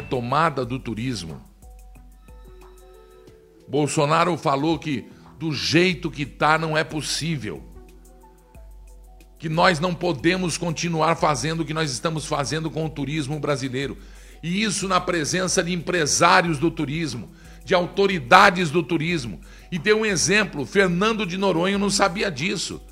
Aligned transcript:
retomada 0.00 0.64
do 0.64 0.78
turismo. 0.78 1.40
Bolsonaro 3.68 4.36
falou 4.36 4.78
que 4.78 5.06
do 5.38 5.52
jeito 5.52 6.10
que 6.10 6.22
está 6.22 6.58
não 6.58 6.76
é 6.76 6.82
possível. 6.82 7.62
Que 9.38 9.48
nós 9.48 9.78
não 9.78 9.94
podemos 9.94 10.58
continuar 10.58 11.14
fazendo 11.16 11.60
o 11.60 11.64
que 11.64 11.72
nós 11.72 11.92
estamos 11.92 12.26
fazendo 12.26 12.70
com 12.70 12.84
o 12.84 12.90
turismo 12.90 13.38
brasileiro. 13.38 13.96
E 14.42 14.62
isso 14.62 14.88
na 14.88 15.00
presença 15.00 15.62
de 15.62 15.72
empresários 15.72 16.58
do 16.58 16.70
turismo, 16.70 17.30
de 17.64 17.74
autoridades 17.74 18.70
do 18.70 18.82
turismo. 18.82 19.40
E 19.70 19.78
deu 19.78 20.00
um 20.00 20.06
exemplo: 20.06 20.66
Fernando 20.66 21.24
de 21.24 21.36
Noronha 21.36 21.78
não 21.78 21.90
sabia 21.90 22.30
disso. 22.30 22.82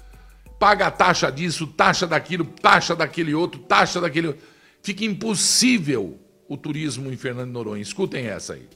Paga 0.58 0.90
taxa 0.90 1.30
disso, 1.30 1.66
taxa 1.66 2.06
daquilo, 2.06 2.44
taxa 2.44 2.94
daquele 2.94 3.34
outro, 3.34 3.60
taxa 3.60 4.00
daquele 4.00 4.28
outro. 4.28 4.42
Fica 4.82 5.04
impossível 5.04 6.27
o 6.48 6.56
turismo 6.56 7.12
em 7.12 7.16
Fernando 7.16 7.50
Noronha. 7.50 7.82
Escutem 7.82 8.26
essa 8.26 8.54
aí. 8.54 8.68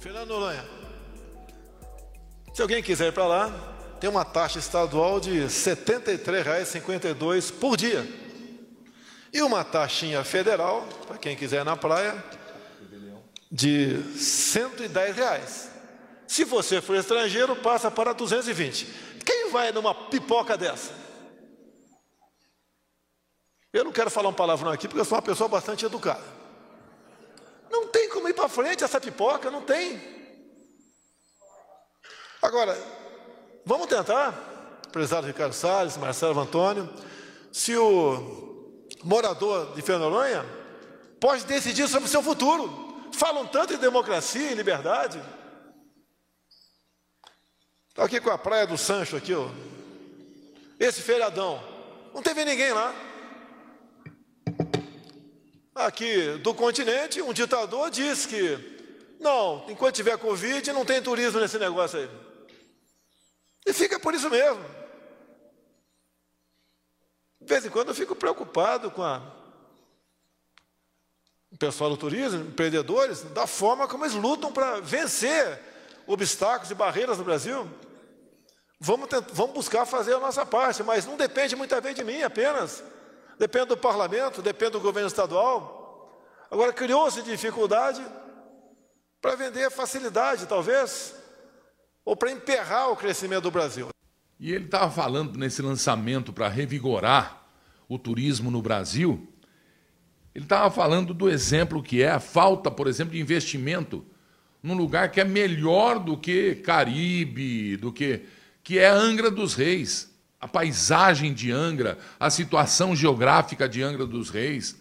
Fernando 0.00 0.28
Noronha, 0.28 0.64
se 2.52 2.62
alguém 2.62 2.82
quiser 2.82 3.08
ir 3.08 3.12
para 3.12 3.26
lá, 3.26 3.50
tem 4.00 4.10
uma 4.10 4.24
taxa 4.24 4.58
estadual 4.58 5.20
de 5.20 5.40
R$ 5.40 5.46
73,52 5.46 7.52
por 7.52 7.76
dia. 7.76 8.04
E 9.32 9.40
uma 9.42 9.62
taxinha 9.62 10.24
federal, 10.24 10.84
para 11.06 11.16
quem 11.16 11.36
quiser 11.36 11.60
ir 11.60 11.64
na 11.64 11.76
praia, 11.76 12.24
de 13.50 14.02
110 14.16 15.16
reais. 15.16 15.70
Se 16.26 16.44
você 16.44 16.80
for 16.80 16.96
estrangeiro, 16.96 17.56
passa 17.56 17.90
para 17.90 18.12
220. 18.12 18.86
Quem 19.24 19.50
vai 19.50 19.72
numa 19.72 19.94
pipoca 19.94 20.56
dessa? 20.56 20.99
Eu 23.72 23.84
não 23.84 23.92
quero 23.92 24.10
falar 24.10 24.28
um 24.28 24.34
palavrão 24.34 24.72
aqui 24.72 24.88
porque 24.88 25.00
eu 25.00 25.04
sou 25.04 25.16
uma 25.16 25.22
pessoa 25.22 25.48
bastante 25.48 25.84
educada. 25.84 26.24
Não 27.70 27.86
tem 27.86 28.08
como 28.08 28.28
ir 28.28 28.34
para 28.34 28.48
frente 28.48 28.82
essa 28.82 29.00
pipoca, 29.00 29.50
não 29.50 29.62
tem. 29.62 30.00
Agora, 32.42 32.76
vamos 33.64 33.86
tentar, 33.86 34.32
prezado 34.90 35.26
Ricardo 35.26 35.52
Salles, 35.52 35.96
Marcelo 35.96 36.40
Antônio, 36.40 36.92
se 37.52 37.76
o 37.76 38.86
morador 39.04 39.74
de 39.74 39.82
Fenoronha 39.82 40.44
pode 41.20 41.44
decidir 41.44 41.86
sobre 41.86 42.06
o 42.06 42.10
seu 42.10 42.22
futuro. 42.22 42.88
Falam 43.12 43.46
tanto 43.46 43.74
em 43.74 43.78
democracia 43.78 44.50
e 44.50 44.54
liberdade. 44.54 45.22
Estou 47.88 48.04
aqui 48.04 48.20
com 48.20 48.30
a 48.30 48.38
praia 48.38 48.66
do 48.66 48.78
Sancho 48.78 49.16
aqui, 49.16 49.34
ó. 49.34 49.48
Esse 50.78 51.02
feriadão. 51.02 51.62
Não 52.14 52.22
teve 52.22 52.44
ninguém 52.44 52.72
lá. 52.72 52.94
Aqui 55.86 56.38
do 56.42 56.54
continente, 56.54 57.22
um 57.22 57.32
ditador 57.32 57.90
disse 57.90 58.28
que 58.28 59.16
não, 59.18 59.64
enquanto 59.68 59.94
tiver 59.94 60.18
Covid, 60.18 60.72
não 60.72 60.84
tem 60.84 61.02
turismo 61.02 61.40
nesse 61.40 61.58
negócio 61.58 61.98
aí. 61.98 62.10
E 63.66 63.72
fica 63.72 63.98
por 63.98 64.14
isso 64.14 64.28
mesmo. 64.28 64.62
De 67.40 67.46
vez 67.46 67.64
em 67.64 67.70
quando 67.70 67.88
eu 67.88 67.94
fico 67.94 68.14
preocupado 68.14 68.90
com 68.90 69.02
a, 69.02 69.22
o 71.50 71.56
pessoal 71.56 71.88
do 71.88 71.96
turismo, 71.96 72.40
empreendedores, 72.40 73.22
da 73.22 73.46
forma 73.46 73.88
como 73.88 74.04
eles 74.04 74.14
lutam 74.14 74.52
para 74.52 74.80
vencer 74.80 75.60
obstáculos 76.06 76.70
e 76.70 76.74
barreiras 76.74 77.16
no 77.16 77.24
Brasil. 77.24 77.66
Vamos, 78.78 79.08
tentar, 79.08 79.32
vamos 79.32 79.54
buscar 79.54 79.86
fazer 79.86 80.14
a 80.14 80.20
nossa 80.20 80.44
parte, 80.44 80.82
mas 80.82 81.06
não 81.06 81.16
depende 81.16 81.56
muitas 81.56 81.82
vezes 81.82 81.96
de 81.96 82.04
mim 82.04 82.22
apenas. 82.22 82.82
Depende 83.40 83.68
do 83.68 83.76
parlamento, 83.78 84.42
depende 84.42 84.72
do 84.72 84.80
governo 84.80 85.08
estadual. 85.08 86.20
Agora, 86.50 86.74
criou-se 86.74 87.22
dificuldade 87.22 88.04
para 89.18 89.34
vender 89.34 89.70
facilidade, 89.70 90.44
talvez, 90.44 91.14
ou 92.04 92.14
para 92.14 92.30
emperrar 92.30 92.90
o 92.90 92.96
crescimento 92.96 93.44
do 93.44 93.50
Brasil. 93.50 93.88
E 94.38 94.52
ele 94.52 94.66
estava 94.66 94.90
falando 94.90 95.38
nesse 95.38 95.62
lançamento 95.62 96.34
para 96.34 96.48
revigorar 96.48 97.42
o 97.88 97.98
turismo 97.98 98.50
no 98.50 98.60
Brasil. 98.60 99.26
Ele 100.34 100.44
estava 100.44 100.70
falando 100.70 101.14
do 101.14 101.30
exemplo 101.30 101.82
que 101.82 102.02
é 102.02 102.10
a 102.10 102.20
falta, 102.20 102.70
por 102.70 102.86
exemplo, 102.86 103.14
de 103.14 103.20
investimento 103.20 104.04
num 104.62 104.74
lugar 104.74 105.10
que 105.10 105.18
é 105.18 105.24
melhor 105.24 105.98
do 105.98 106.14
que 106.14 106.56
Caribe, 106.56 107.78
do 107.78 107.90
que 107.90 108.22
que 108.62 108.78
é 108.78 108.86
Angra 108.86 109.30
dos 109.30 109.54
Reis. 109.54 110.09
A 110.40 110.48
paisagem 110.48 111.34
de 111.34 111.52
Angra, 111.52 111.98
a 112.18 112.30
situação 112.30 112.96
geográfica 112.96 113.68
de 113.68 113.82
Angra 113.82 114.06
dos 114.06 114.30
Reis, 114.30 114.76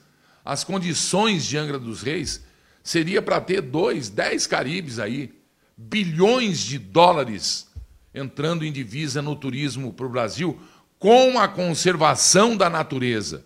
as 0.46 0.64
condições 0.64 1.46
de 1.46 1.58
Angra 1.58 1.78
dos 1.78 2.02
Reis, 2.02 2.44
seria 2.82 3.22
para 3.22 3.42
ter 3.42 3.62
dois, 3.62 4.10
dez 4.10 4.48
Caribes 4.48 5.00
aí, 5.00 5.34
bilhões 5.78 6.60
de 6.60 6.80
dólares 6.80 7.70
entrando 8.14 8.66
em 8.66 8.72
divisa 8.72 9.22
no 9.22 9.36
turismo 9.36 9.94
para 9.94 10.06
o 10.06 10.10
Brasil, 10.10 10.60
com 10.98 11.40
a 11.40 11.48
conservação 11.48 12.58
da 12.58 12.70
natureza, 12.70 13.46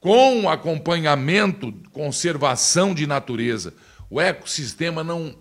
com 0.00 0.42
o 0.42 0.48
acompanhamento, 0.48 1.72
conservação 1.92 2.94
de 2.94 3.06
natureza. 3.06 3.74
O 4.08 4.20
ecossistema 4.20 5.02
não. 5.02 5.36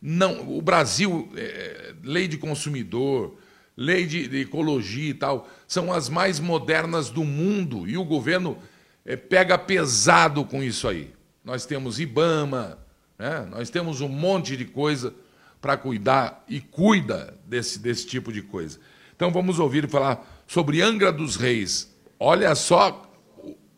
não 0.00 0.56
o 0.56 0.60
Brasil, 0.60 1.30
é, 1.36 1.94
lei 2.02 2.26
de 2.26 2.36
consumidor, 2.36 3.38
lei 3.76 4.06
de, 4.06 4.26
de, 4.26 4.40
ecologia 4.40 5.10
e 5.10 5.14
tal, 5.14 5.48
são 5.66 5.92
as 5.92 6.08
mais 6.08 6.40
modernas 6.40 7.10
do 7.10 7.24
mundo 7.24 7.86
e 7.88 7.98
o 7.98 8.04
governo 8.04 8.58
é, 9.04 9.16
pega 9.16 9.58
pesado 9.58 10.44
com 10.44 10.62
isso 10.62 10.88
aí. 10.88 11.14
Nós 11.44 11.66
temos 11.66 12.00
IBAMA, 12.00 12.78
né? 13.18 13.46
nós 13.50 13.70
temos 13.70 14.00
um 14.00 14.08
monte 14.08 14.56
de 14.56 14.64
coisa 14.64 15.14
para 15.60 15.76
cuidar 15.76 16.44
e 16.48 16.60
cuida 16.60 17.38
desse, 17.44 17.78
desse 17.78 18.06
tipo 18.06 18.32
de 18.32 18.42
coisa. 18.42 18.78
Então 19.14 19.30
vamos 19.30 19.58
ouvir 19.58 19.88
falar 19.88 20.44
sobre 20.46 20.80
Angra 20.80 21.12
dos 21.12 21.36
Reis. 21.36 21.94
Olha 22.18 22.54
só 22.54 23.10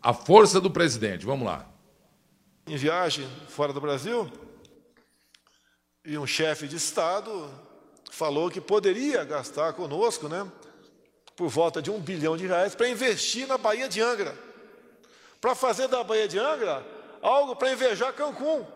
a 0.03 0.13
força 0.15 0.61
do 0.61 0.71
presidente. 0.71 1.27
Vamos 1.27 1.47
lá. 1.47 1.69
Em 2.67 2.77
viagem 2.77 3.27
fora 3.49 3.73
do 3.73 3.81
Brasil, 3.81 4.31
e 6.05 6.17
um 6.17 6.27
chefe 6.27 6.67
de 6.67 6.77
Estado 6.77 7.51
falou 8.11 8.51
que 8.51 8.61
poderia 8.61 9.25
gastar 9.25 9.73
conosco, 9.73 10.29
né, 10.29 10.51
por 11.37 11.49
volta 11.49 11.81
de 11.81 11.91
um 11.91 12.01
bilhão 12.01 12.37
de 12.37 12.47
reais 12.47 12.75
para 12.75 12.89
investir 12.89 13.47
na 13.47 13.57
Baía 13.57 13.89
de 13.89 14.01
Angra, 14.01 14.37
para 15.41 15.55
fazer 15.55 15.87
da 15.89 16.03
Baía 16.03 16.27
de 16.27 16.39
Angra 16.39 16.85
algo 17.23 17.55
para 17.55 17.73
invejar 17.73 18.13
Cancún. 18.13 18.67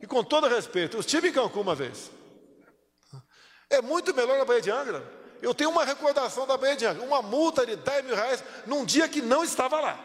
E 0.00 0.06
com 0.06 0.22
todo 0.22 0.48
respeito, 0.48 0.96
eu 0.96 1.00
estive 1.00 1.28
em 1.28 1.32
Cancún 1.32 1.60
uma 1.60 1.74
vez. 1.74 2.10
É 3.70 3.80
muito 3.80 4.14
melhor 4.14 4.40
a 4.40 4.44
Baía 4.44 4.60
de 4.60 4.70
Angra. 4.70 5.02
Eu 5.40 5.52
tenho 5.52 5.70
uma 5.70 5.84
recordação 5.84 6.46
da 6.46 6.56
Baía 6.56 6.76
de 6.76 6.86
Angra, 6.86 7.04
uma 7.04 7.22
multa 7.22 7.66
de 7.66 7.74
10 7.74 8.04
mil 8.04 8.14
reais 8.14 8.44
num 8.66 8.84
dia 8.84 9.08
que 9.08 9.20
não 9.20 9.42
estava 9.42 9.80
lá. 9.80 9.98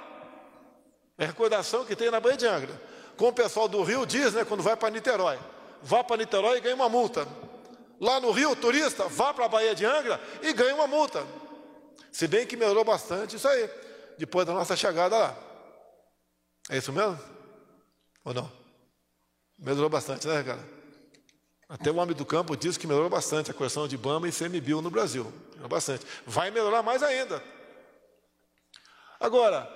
É 1.17 1.25
a 1.25 1.27
recordação 1.27 1.85
que 1.85 1.95
tem 1.95 2.09
na 2.09 2.19
Baía 2.19 2.37
de 2.37 2.47
Angra. 2.47 2.81
Como 3.15 3.31
o 3.31 3.33
pessoal 3.33 3.67
do 3.67 3.83
Rio 3.83 4.05
diz, 4.05 4.33
né, 4.33 4.45
quando 4.45 4.63
vai 4.63 4.75
para 4.75 4.89
Niterói. 4.89 5.37
Vá 5.81 6.03
para 6.03 6.17
Niterói 6.17 6.57
e 6.57 6.61
ganha 6.61 6.75
uma 6.75 6.89
multa. 6.89 7.27
Lá 7.99 8.19
no 8.19 8.31
Rio, 8.31 8.55
turista, 8.55 9.07
vá 9.07 9.33
para 9.33 9.45
a 9.45 9.49
Baía 9.49 9.73
de 9.73 9.85
Angra 9.85 10.21
e 10.41 10.53
ganha 10.53 10.75
uma 10.75 10.87
multa. 10.87 11.25
Se 12.11 12.27
bem 12.27 12.45
que 12.45 12.55
melhorou 12.55 12.83
bastante 12.83 13.35
isso 13.35 13.47
aí, 13.47 13.69
depois 14.17 14.45
da 14.45 14.53
nossa 14.53 14.75
chegada 14.75 15.17
lá. 15.17 15.37
É 16.69 16.77
isso 16.77 16.91
mesmo? 16.91 17.19
Ou 18.23 18.33
não? 18.33 18.51
Melhorou 19.57 19.89
bastante, 19.89 20.27
né, 20.27 20.43
cara? 20.43 20.77
Até 21.69 21.91
o 21.91 21.95
homem 21.95 22.15
do 22.15 22.25
campo 22.25 22.55
diz 22.55 22.77
que 22.77 22.87
melhorou 22.87 23.09
bastante 23.09 23.51
a 23.51 23.53
questão 23.53 23.87
de 23.87 23.97
Bama 23.97 24.27
e 24.27 24.31
CMBio 24.31 24.81
no 24.81 24.89
Brasil. 24.89 25.31
Melhorou 25.49 25.69
bastante. 25.69 26.05
Vai 26.25 26.51
melhorar 26.51 26.83
mais 26.83 27.01
ainda. 27.01 27.43
Agora, 29.19 29.67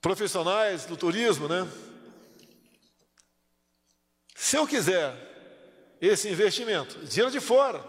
profissionais 0.00 0.84
do 0.84 0.96
turismo, 0.96 1.48
né? 1.48 1.66
Se 4.34 4.56
eu 4.56 4.66
quiser 4.66 5.35
esse 6.00 6.28
investimento, 6.28 6.98
dinheiro 7.06 7.30
de 7.30 7.40
fora, 7.40 7.82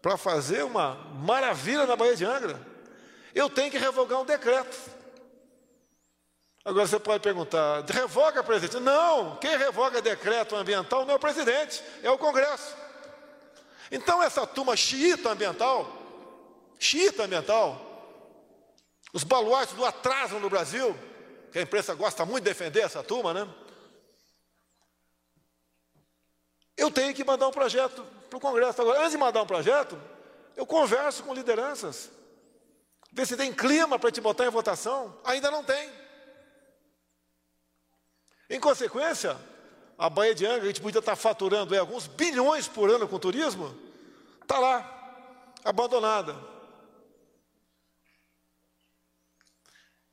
para 0.00 0.16
fazer 0.16 0.64
uma 0.64 0.94
maravilha 1.14 1.86
na 1.86 1.96
Baía 1.96 2.16
de 2.16 2.24
Angra, 2.24 2.60
eu 3.34 3.48
tenho 3.48 3.70
que 3.70 3.78
revogar 3.78 4.20
um 4.20 4.24
decreto. 4.24 4.76
Agora 6.64 6.86
você 6.86 6.98
pode 6.98 7.22
perguntar, 7.22 7.84
revoga, 7.88 8.42
presidente? 8.42 8.82
Não, 8.82 9.36
quem 9.36 9.56
revoga 9.56 10.02
decreto 10.02 10.54
ambiental 10.54 11.04
não 11.04 11.14
é 11.14 11.16
o 11.16 11.20
presidente, 11.20 11.82
é 12.02 12.10
o 12.10 12.18
Congresso. 12.18 12.76
Então 13.90 14.22
essa 14.22 14.46
turma 14.46 14.76
xiita 14.76 15.30
ambiental, 15.30 15.90
xiita 16.78 17.24
ambiental, 17.24 17.88
os 19.12 19.24
baluartes 19.24 19.74
do 19.74 19.84
atraso 19.84 20.38
no 20.38 20.50
Brasil, 20.50 20.94
que 21.50 21.58
a 21.58 21.62
imprensa 21.62 21.94
gosta 21.94 22.26
muito 22.26 22.44
de 22.44 22.50
defender 22.50 22.80
essa 22.80 23.02
turma, 23.02 23.32
né? 23.32 23.48
Eu 26.78 26.92
tenho 26.92 27.12
que 27.12 27.24
mandar 27.24 27.48
um 27.48 27.50
projeto 27.50 28.06
para 28.30 28.36
o 28.36 28.40
Congresso. 28.40 28.80
Agora, 28.80 29.00
antes 29.00 29.10
de 29.10 29.18
mandar 29.18 29.42
um 29.42 29.46
projeto, 29.46 30.00
eu 30.56 30.64
converso 30.64 31.24
com 31.24 31.34
lideranças. 31.34 32.08
Ver 33.12 33.26
se 33.26 33.36
tem 33.36 33.52
clima 33.52 33.98
para 33.98 34.12
te 34.12 34.20
botar 34.20 34.46
em 34.46 34.50
votação. 34.50 35.18
Ainda 35.24 35.50
não 35.50 35.64
tem. 35.64 35.90
Em 38.48 38.60
consequência, 38.60 39.36
a 39.98 40.08
Baía 40.08 40.36
de 40.36 40.46
Angra, 40.46 40.62
a 40.62 40.66
gente 40.68 40.80
podia 40.80 41.00
estar 41.00 41.16
faturando 41.16 41.74
aí, 41.74 41.80
alguns 41.80 42.06
bilhões 42.06 42.68
por 42.68 42.88
ano 42.88 43.08
com 43.08 43.18
turismo, 43.18 43.76
está 44.40 44.60
lá, 44.60 45.52
abandonada. 45.64 46.36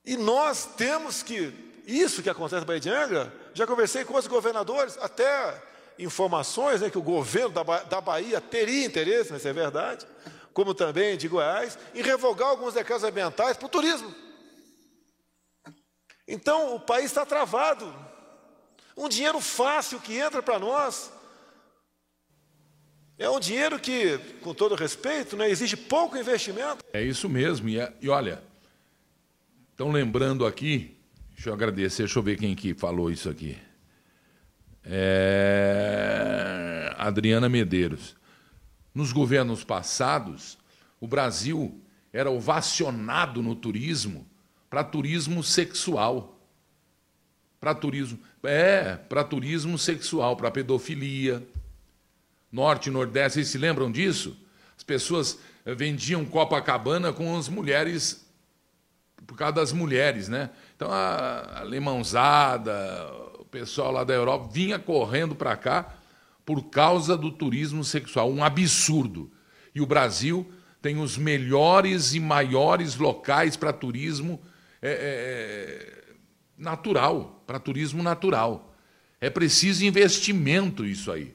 E 0.03 0.17
nós 0.17 0.65
temos 0.75 1.21
que, 1.21 1.83
isso 1.85 2.23
que 2.23 2.29
acontece 2.29 2.61
na 2.61 2.65
Baía 2.65 2.79
de 2.79 2.89
Angra, 2.89 3.31
já 3.53 3.67
conversei 3.67 4.03
com 4.03 4.15
os 4.15 4.25
governadores, 4.25 4.97
até 4.97 5.61
informações 5.97 6.81
né, 6.81 6.89
que 6.89 6.97
o 6.97 7.03
governo 7.03 7.49
da, 7.49 7.63
da 7.83 8.01
Bahia 8.01 8.41
teria 8.41 8.85
interesse, 8.85 9.31
mas 9.31 9.45
é 9.45 9.53
verdade, 9.53 10.05
como 10.53 10.73
também 10.73 11.17
de 11.17 11.27
Goiás, 11.27 11.77
em 11.93 12.01
revogar 12.01 12.49
alguns 12.49 12.73
decretos 12.73 13.03
ambientais 13.03 13.57
para 13.57 13.65
o 13.65 13.69
turismo. 13.69 14.13
Então 16.27 16.75
o 16.75 16.79
país 16.79 17.05
está 17.05 17.25
travado. 17.25 17.93
Um 18.97 19.09
dinheiro 19.09 19.39
fácil 19.41 19.99
que 19.99 20.17
entra 20.17 20.41
para 20.41 20.57
nós. 20.57 21.11
É 23.17 23.29
um 23.29 23.39
dinheiro 23.39 23.79
que, 23.79 24.17
com 24.41 24.53
todo 24.53 24.75
respeito, 24.75 25.37
né, 25.37 25.49
exige 25.49 25.77
pouco 25.77 26.17
investimento. 26.17 26.83
É 26.91 27.01
isso 27.01 27.29
mesmo. 27.29 27.69
E, 27.69 27.79
é, 27.79 27.93
e 28.01 28.09
olha, 28.09 28.43
estão 29.71 29.91
lembrando 29.91 30.45
aqui, 30.45 30.97
deixa 31.31 31.49
eu 31.49 31.53
agradecer, 31.53 32.03
deixa 32.03 32.19
eu 32.19 32.23
ver 32.23 32.37
quem 32.37 32.55
que 32.55 32.73
falou 32.73 33.09
isso 33.09 33.29
aqui. 33.29 33.57
É... 34.85 36.75
Adriana 36.97 37.49
Medeiros. 37.49 38.15
Nos 38.93 39.11
governos 39.11 39.63
passados, 39.63 40.57
o 40.99 41.07
Brasil 41.07 41.81
era 42.13 42.31
ovacionado 42.31 43.41
no 43.41 43.55
turismo 43.55 44.25
para 44.69 44.83
turismo 44.83 45.43
sexual. 45.43 46.39
Para 47.59 47.73
turismo, 47.73 48.19
é, 48.43 48.95
para 48.95 49.23
turismo 49.23 49.77
sexual, 49.77 50.35
para 50.35 50.51
pedofilia. 50.51 51.45
Norte 52.51 52.87
e 52.87 52.91
Nordeste, 52.91 53.35
vocês 53.35 53.47
se 53.49 53.57
lembram 53.57 53.91
disso? 53.91 54.37
As 54.77 54.83
pessoas 54.83 55.39
vendiam 55.65 56.23
Copacabana 56.25 57.11
com 57.11 57.37
as 57.37 57.49
mulheres 57.49 58.25
por 59.25 59.35
causa 59.35 59.53
das 59.53 59.71
mulheres, 59.71 60.29
né? 60.29 60.51
Então 60.75 60.91
a, 60.91 61.39
a 61.39 61.59
alemãozada, 61.61 62.73
pessoal 63.55 63.89
lá 63.89 64.03
da 64.03 64.13
Europa 64.13 64.49
vinha 64.51 64.77
correndo 64.77 65.33
para 65.33 65.55
cá 65.55 65.97
por 66.45 66.63
causa 66.63 67.15
do 67.15 67.31
turismo 67.31 67.85
sexual, 67.85 68.29
um 68.29 68.43
absurdo. 68.43 69.31
E 69.73 69.79
o 69.79 69.85
Brasil 69.85 70.51
tem 70.81 70.99
os 70.99 71.17
melhores 71.17 72.13
e 72.13 72.19
maiores 72.19 72.97
locais 72.97 73.55
para 73.55 73.71
turismo 73.71 74.41
é, 74.81 74.89
é, 74.89 74.91
é, 74.91 76.15
natural, 76.57 77.41
para 77.47 77.57
turismo 77.57 78.03
natural. 78.03 78.75
É 79.21 79.29
preciso 79.29 79.85
investimento 79.85 80.85
isso 80.85 81.09
aí. 81.09 81.33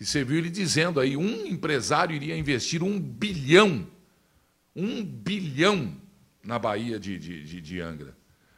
E 0.00 0.04
você 0.04 0.24
viu 0.24 0.38
ele 0.38 0.50
dizendo 0.50 0.98
aí, 0.98 1.16
um 1.16 1.46
empresário 1.46 2.16
iria 2.16 2.36
investir 2.36 2.82
um 2.82 2.98
bilhão, 2.98 3.86
um 4.74 5.04
bilhão 5.04 5.96
na 6.42 6.58
Bahia 6.58 6.98
de, 6.98 7.16
de, 7.16 7.44
de, 7.44 7.60
de 7.60 7.80
Angra. 7.80 8.16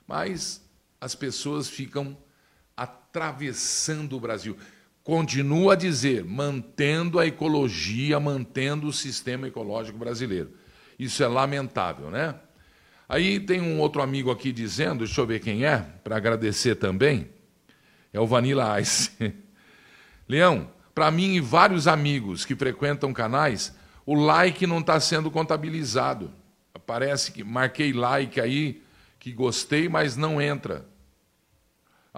Mas 0.09 0.67
as 0.99 1.15
pessoas 1.15 1.69
ficam 1.69 2.17
atravessando 2.77 4.17
o 4.17 4.21
Brasil. 4.21 4.57
Continua 5.03 5.75
a 5.75 5.77
dizer, 5.77 6.25
mantendo 6.25 7.19
a 7.19 7.27
ecologia, 7.27 8.19
mantendo 8.19 8.89
o 8.89 8.93
sistema 8.93 9.47
ecológico 9.47 9.97
brasileiro. 9.97 10.53
Isso 10.99 11.23
é 11.23 11.29
lamentável, 11.29 12.11
né? 12.11 12.35
Aí 13.09 13.39
tem 13.39 13.61
um 13.61 13.79
outro 13.79 14.03
amigo 14.03 14.31
aqui 14.31 14.51
dizendo, 14.51 15.05
deixa 15.05 15.21
eu 15.21 15.27
ver 15.27 15.41
quem 15.41 15.65
é, 15.65 15.79
para 16.03 16.17
agradecer 16.17 16.75
também. 16.75 17.31
É 18.13 18.19
o 18.19 18.27
Vanilla 18.27 18.81
Ice. 18.81 19.13
Leão, 20.29 20.69
para 20.93 21.11
mim 21.11 21.35
e 21.35 21.41
vários 21.41 21.87
amigos 21.87 22.45
que 22.45 22.57
frequentam 22.57 23.13
canais, 23.13 23.73
o 24.05 24.15
like 24.15 24.67
não 24.67 24.81
está 24.81 24.99
sendo 24.99 25.31
contabilizado. 25.31 26.33
Parece 26.85 27.31
que 27.31 27.45
marquei 27.45 27.93
like 27.93 28.41
aí, 28.41 28.83
que 29.21 29.33
gostei, 29.33 29.89
mas 29.89 30.17
não 30.17 30.41
entra. 30.41 30.85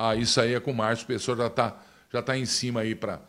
Ah, 0.01 0.15
isso 0.15 0.41
aí 0.41 0.55
é 0.55 0.61
com 0.61 0.71
o 0.71 0.75
Márcio, 0.77 1.03
o 1.03 1.09
pessoal 1.09 1.37
já 1.37 1.47
está 1.49 1.77
já 2.09 2.23
tá 2.23 2.39
em 2.39 2.47
cima 2.47 2.83
aí 2.83 2.95
para 2.95 3.21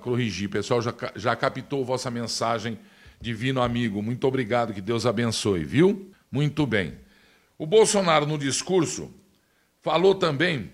corrigir. 0.00 0.48
O 0.48 0.52
pessoal 0.52 0.82
já, 0.82 0.94
já 1.16 1.34
captou 1.34 1.82
vossa 1.82 2.10
mensagem, 2.10 2.78
divino 3.18 3.62
amigo. 3.62 4.02
Muito 4.02 4.26
obrigado, 4.26 4.74
que 4.74 4.82
Deus 4.82 5.06
abençoe, 5.06 5.64
viu? 5.64 6.12
Muito 6.30 6.66
bem. 6.66 6.98
O 7.58 7.66
Bolsonaro, 7.66 8.26
no 8.26 8.36
discurso, 8.36 9.10
falou 9.80 10.14
também 10.14 10.70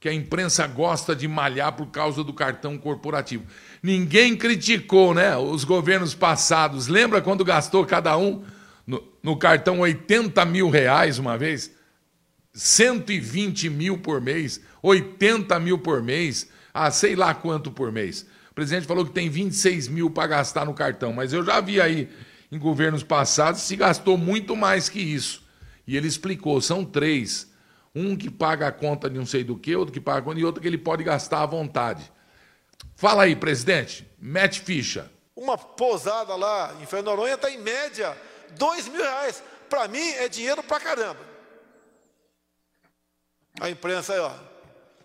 que 0.00 0.08
a 0.08 0.12
imprensa 0.12 0.66
gosta 0.66 1.14
de 1.14 1.28
malhar 1.28 1.72
por 1.74 1.86
causa 1.86 2.24
do 2.24 2.32
cartão 2.32 2.76
corporativo. 2.76 3.44
Ninguém 3.80 4.36
criticou, 4.36 5.14
né? 5.14 5.36
Os 5.36 5.62
governos 5.62 6.12
passados. 6.12 6.88
Lembra 6.88 7.22
quando 7.22 7.44
gastou 7.44 7.86
cada 7.86 8.18
um 8.18 8.44
no, 8.84 9.00
no 9.22 9.36
cartão 9.36 9.78
80 9.78 10.44
mil 10.44 10.68
reais 10.70 11.20
uma 11.20 11.38
vez? 11.38 11.72
120 12.52 13.70
mil 13.70 13.98
por 13.98 14.20
mês, 14.20 14.60
80 14.82 15.58
mil 15.60 15.78
por 15.78 16.02
mês, 16.02 16.48
ah, 16.72 16.90
sei 16.90 17.16
lá 17.16 17.34
quanto 17.34 17.70
por 17.70 17.90
mês. 17.92 18.26
O 18.50 18.54
presidente 18.54 18.86
falou 18.86 19.04
que 19.04 19.12
tem 19.12 19.28
26 19.28 19.88
mil 19.88 20.10
para 20.10 20.28
gastar 20.28 20.64
no 20.64 20.74
cartão, 20.74 21.12
mas 21.12 21.32
eu 21.32 21.44
já 21.44 21.60
vi 21.60 21.80
aí 21.80 22.08
em 22.50 22.58
governos 22.58 23.02
passados 23.02 23.62
se 23.62 23.76
gastou 23.76 24.16
muito 24.16 24.56
mais 24.56 24.88
que 24.88 25.00
isso. 25.00 25.46
E 25.86 25.96
ele 25.96 26.08
explicou: 26.08 26.60
são 26.60 26.84
três. 26.84 27.48
Um 27.94 28.16
que 28.16 28.30
paga 28.30 28.68
a 28.68 28.72
conta 28.72 29.08
de 29.08 29.18
não 29.18 29.26
sei 29.26 29.42
do 29.42 29.56
que, 29.56 29.74
outro 29.74 29.92
que 29.92 30.00
paga 30.00 30.18
a 30.18 30.22
conta 30.22 30.38
e 30.38 30.44
outro 30.44 30.60
que 30.60 30.68
ele 30.68 30.78
pode 30.78 31.02
gastar 31.02 31.42
à 31.42 31.46
vontade. 31.46 32.12
Fala 32.94 33.24
aí, 33.24 33.34
presidente, 33.34 34.08
mete 34.18 34.60
ficha. 34.60 35.10
Uma 35.34 35.56
pousada 35.56 36.34
lá 36.36 36.76
em 36.80 36.86
Fernando 36.86 37.16
Noronha 37.16 37.34
está 37.34 37.50
em 37.50 37.58
média 37.58 38.16
dois 38.56 38.86
mil 38.88 39.00
reais. 39.02 39.42
Para 39.68 39.88
mim 39.88 40.06
é 40.10 40.28
dinheiro 40.28 40.62
para 40.62 40.80
caramba. 40.80 41.20
A 43.60 43.68
imprensa 43.70 44.12
aí, 44.12 44.20
ó, 44.20 44.32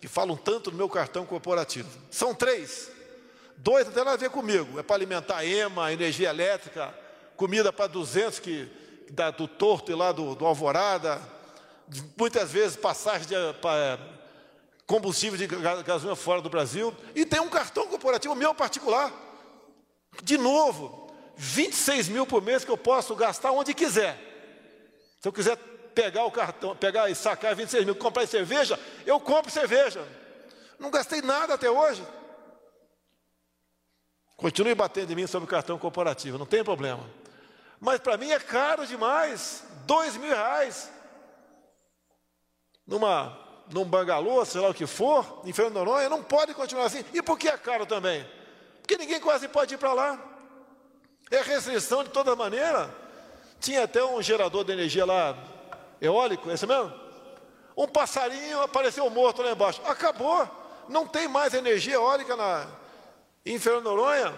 que 0.04 0.08
falam 0.08 0.36
tanto 0.36 0.70
do 0.70 0.76
meu 0.76 0.86
cartão 0.86 1.24
corporativo. 1.24 1.88
São 2.10 2.34
três. 2.34 2.90
Dois 3.56 3.86
não 3.86 3.92
tem 3.94 4.04
nada 4.04 4.16
a 4.16 4.20
ver 4.20 4.28
comigo. 4.28 4.78
É 4.78 4.82
para 4.82 4.96
alimentar 4.96 5.42
EMA, 5.46 5.94
energia 5.94 6.28
elétrica, 6.28 6.94
comida 7.38 7.72
para 7.72 7.86
200 7.86 8.38
que, 8.38 8.68
do 9.38 9.48
Torto 9.48 9.90
e 9.90 9.94
lá 9.94 10.12
do, 10.12 10.34
do 10.34 10.44
Alvorada. 10.44 11.22
Muitas 12.18 12.52
vezes 12.52 12.76
passagem 12.76 13.26
de 13.26 13.34
para, 13.62 13.98
combustível 14.86 15.38
de 15.38 15.46
gasolina 15.46 16.14
fora 16.14 16.42
do 16.42 16.50
Brasil. 16.50 16.94
E 17.14 17.24
tem 17.24 17.40
um 17.40 17.48
cartão 17.48 17.86
corporativo 17.86 18.34
meu 18.34 18.54
particular. 18.54 19.10
De 20.22 20.36
novo, 20.36 21.10
26 21.34 22.10
mil 22.10 22.26
por 22.26 22.42
mês 22.42 22.62
que 22.62 22.70
eu 22.70 22.76
posso 22.76 23.16
gastar 23.16 23.52
onde 23.52 23.72
quiser. 23.72 24.18
Se 25.18 25.26
eu 25.26 25.32
quiser 25.32 25.56
pegar 25.94 26.24
o 26.24 26.30
cartão, 26.30 26.76
pegar 26.76 27.08
e 27.08 27.14
sacar 27.14 27.54
26 27.54 27.84
mil, 27.84 27.94
comprar 27.94 28.26
cerveja, 28.26 28.78
eu 29.06 29.20
compro 29.20 29.50
cerveja. 29.50 30.06
Não 30.78 30.90
gastei 30.90 31.22
nada 31.22 31.54
até 31.54 31.70
hoje. 31.70 32.04
Continue 34.36 34.74
batendo 34.74 35.12
em 35.12 35.16
mim 35.16 35.26
sobre 35.26 35.46
o 35.46 35.50
cartão 35.50 35.78
corporativo, 35.78 36.36
não 36.36 36.46
tem 36.46 36.64
problema. 36.64 37.08
Mas 37.80 38.00
para 38.00 38.16
mim 38.16 38.30
é 38.30 38.40
caro 38.40 38.86
demais, 38.86 39.62
dois 39.86 40.16
mil 40.16 40.30
reais. 40.30 40.90
Numa, 42.86 43.38
num 43.72 43.84
bangalô, 43.84 44.44
sei 44.44 44.60
lá 44.60 44.68
o 44.68 44.74
que 44.74 44.86
for, 44.86 45.42
em 45.44 45.52
Fernando 45.52 45.74
Noronha, 45.74 46.08
não 46.08 46.22
pode 46.22 46.52
continuar 46.52 46.86
assim. 46.86 47.04
E 47.14 47.22
por 47.22 47.38
que 47.38 47.48
é 47.48 47.56
caro 47.56 47.86
também? 47.86 48.28
Porque 48.82 48.98
ninguém 48.98 49.20
quase 49.20 49.48
pode 49.48 49.74
ir 49.74 49.78
para 49.78 49.94
lá. 49.94 50.18
É 51.30 51.40
restrição 51.40 52.04
de 52.04 52.10
toda 52.10 52.36
maneira. 52.36 52.94
Tinha 53.60 53.84
até 53.84 54.04
um 54.04 54.20
gerador 54.20 54.64
de 54.64 54.72
energia 54.72 55.06
lá 55.06 55.53
Eólico, 56.04 56.50
é 56.50 56.54
esse 56.54 56.66
mesmo? 56.66 56.92
Um 57.76 57.88
passarinho 57.88 58.60
apareceu 58.62 59.08
morto 59.10 59.42
lá 59.42 59.50
embaixo. 59.50 59.80
Acabou. 59.84 60.48
Não 60.88 61.06
tem 61.06 61.26
mais 61.26 61.54
energia 61.54 61.94
eólica 61.94 62.36
na, 62.36 62.66
em 63.44 63.58
Fernando 63.58 63.84
Noronha. 63.84 64.34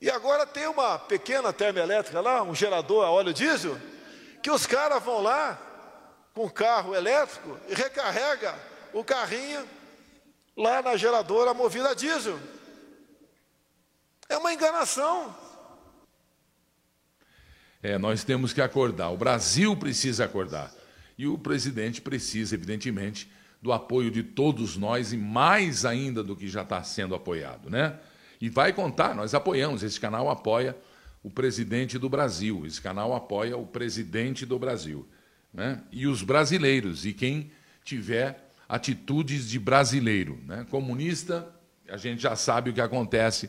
E 0.00 0.10
agora 0.10 0.46
tem 0.46 0.66
uma 0.66 0.98
pequena 0.98 1.52
termoelétrica 1.52 2.20
lá, 2.20 2.42
um 2.42 2.54
gerador 2.54 3.04
a 3.04 3.10
óleo 3.10 3.32
diesel, 3.32 3.76
que 4.42 4.50
os 4.50 4.66
caras 4.66 5.02
vão 5.02 5.22
lá 5.22 5.58
com 6.34 6.48
carro 6.48 6.94
elétrico 6.94 7.58
e 7.68 7.74
recarrega 7.74 8.54
o 8.92 9.02
carrinho 9.02 9.66
lá 10.56 10.82
na 10.82 10.96
geradora 10.96 11.52
movida 11.52 11.90
a 11.90 11.94
diesel. 11.94 12.38
É 14.28 14.36
uma 14.36 14.52
enganação. 14.52 15.34
É, 17.86 17.96
nós 17.98 18.24
temos 18.24 18.52
que 18.52 18.60
acordar. 18.60 19.10
O 19.10 19.16
Brasil 19.16 19.76
precisa 19.76 20.24
acordar. 20.24 20.74
E 21.16 21.24
o 21.28 21.38
presidente 21.38 22.00
precisa, 22.00 22.56
evidentemente, 22.56 23.30
do 23.62 23.72
apoio 23.72 24.10
de 24.10 24.24
todos 24.24 24.76
nós 24.76 25.12
e 25.12 25.16
mais 25.16 25.84
ainda 25.84 26.20
do 26.20 26.34
que 26.34 26.48
já 26.48 26.62
está 26.62 26.82
sendo 26.82 27.14
apoiado, 27.14 27.70
né? 27.70 27.96
E 28.40 28.48
vai 28.48 28.72
contar, 28.72 29.14
nós 29.14 29.34
apoiamos, 29.34 29.84
esse 29.84 30.00
canal 30.00 30.28
apoia 30.28 30.76
o 31.22 31.30
presidente 31.30 31.96
do 31.96 32.08
Brasil, 32.08 32.66
esse 32.66 32.82
canal 32.82 33.14
apoia 33.14 33.56
o 33.56 33.64
presidente 33.64 34.44
do 34.44 34.58
Brasil, 34.58 35.06
né? 35.54 35.80
E 35.92 36.08
os 36.08 36.24
brasileiros, 36.24 37.06
e 37.06 37.12
quem 37.12 37.52
tiver 37.84 38.50
atitudes 38.68 39.48
de 39.48 39.60
brasileiro. 39.60 40.40
Né? 40.44 40.66
Comunista, 40.68 41.48
a 41.88 41.96
gente 41.96 42.20
já 42.20 42.34
sabe 42.34 42.70
o 42.70 42.72
que 42.72 42.80
acontece, 42.80 43.48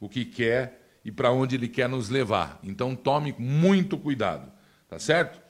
o 0.00 0.08
que 0.08 0.24
quer 0.24 0.87
e 1.08 1.10
para 1.10 1.32
onde 1.32 1.56
ele 1.56 1.68
quer 1.68 1.88
nos 1.88 2.10
levar. 2.10 2.60
Então 2.62 2.94
tome 2.94 3.34
muito 3.38 3.96
cuidado, 3.96 4.52
tá 4.90 4.98
certo? 4.98 5.40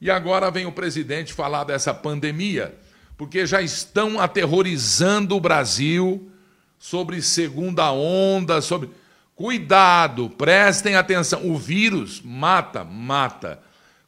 E 0.00 0.10
agora 0.10 0.50
vem 0.50 0.64
o 0.64 0.72
presidente 0.72 1.34
falar 1.34 1.64
dessa 1.64 1.92
pandemia, 1.92 2.74
porque 3.14 3.44
já 3.44 3.60
estão 3.60 4.18
aterrorizando 4.18 5.36
o 5.36 5.40
Brasil 5.40 6.30
sobre 6.78 7.20
segunda 7.20 7.92
onda, 7.92 8.62
sobre. 8.62 8.88
Cuidado, 9.36 10.30
prestem 10.30 10.96
atenção. 10.96 11.46
O 11.46 11.58
vírus 11.58 12.22
mata, 12.24 12.82
mata. 12.82 13.60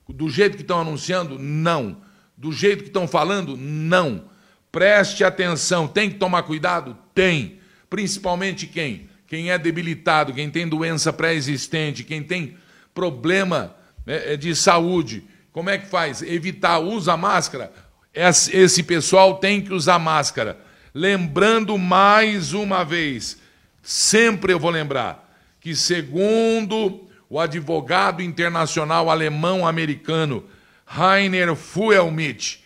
Do 0.08 0.30
jeito 0.30 0.56
que 0.56 0.62
estão 0.62 0.80
anunciando, 0.80 1.38
não. 1.38 1.98
Do 2.34 2.52
jeito 2.52 2.84
que 2.84 2.88
estão 2.88 3.06
falando, 3.06 3.54
não. 3.54 4.24
Preste 4.72 5.24
atenção. 5.24 5.86
Tem 5.86 6.08
que 6.08 6.16
tomar 6.16 6.44
cuidado? 6.44 6.96
Tem. 7.14 7.58
Principalmente 7.90 8.66
quem? 8.66 9.10
Quem 9.26 9.50
é 9.50 9.58
debilitado, 9.58 10.32
quem 10.32 10.50
tem 10.50 10.68
doença 10.68 11.12
pré-existente, 11.12 12.04
quem 12.04 12.22
tem 12.22 12.56
problema 12.94 13.74
né, 14.06 14.34
é, 14.34 14.36
de 14.36 14.54
saúde. 14.54 15.24
Como 15.52 15.68
é 15.68 15.78
que 15.78 15.86
faz? 15.86 16.22
Evitar, 16.22 16.78
usa 16.78 17.16
máscara. 17.16 17.72
Esse 18.14 18.82
pessoal 18.82 19.36
tem 19.36 19.60
que 19.60 19.72
usar 19.72 19.98
máscara. 19.98 20.58
Lembrando 20.94 21.76
mais 21.76 22.54
uma 22.54 22.84
vez, 22.84 23.38
sempre 23.82 24.52
eu 24.52 24.58
vou 24.58 24.70
lembrar, 24.70 25.38
que 25.60 25.74
segundo 25.74 27.06
o 27.28 27.38
advogado 27.38 28.22
internacional 28.22 29.10
alemão-americano 29.10 30.44
Rainer 30.86 31.54
Fuelmich, 31.54 32.64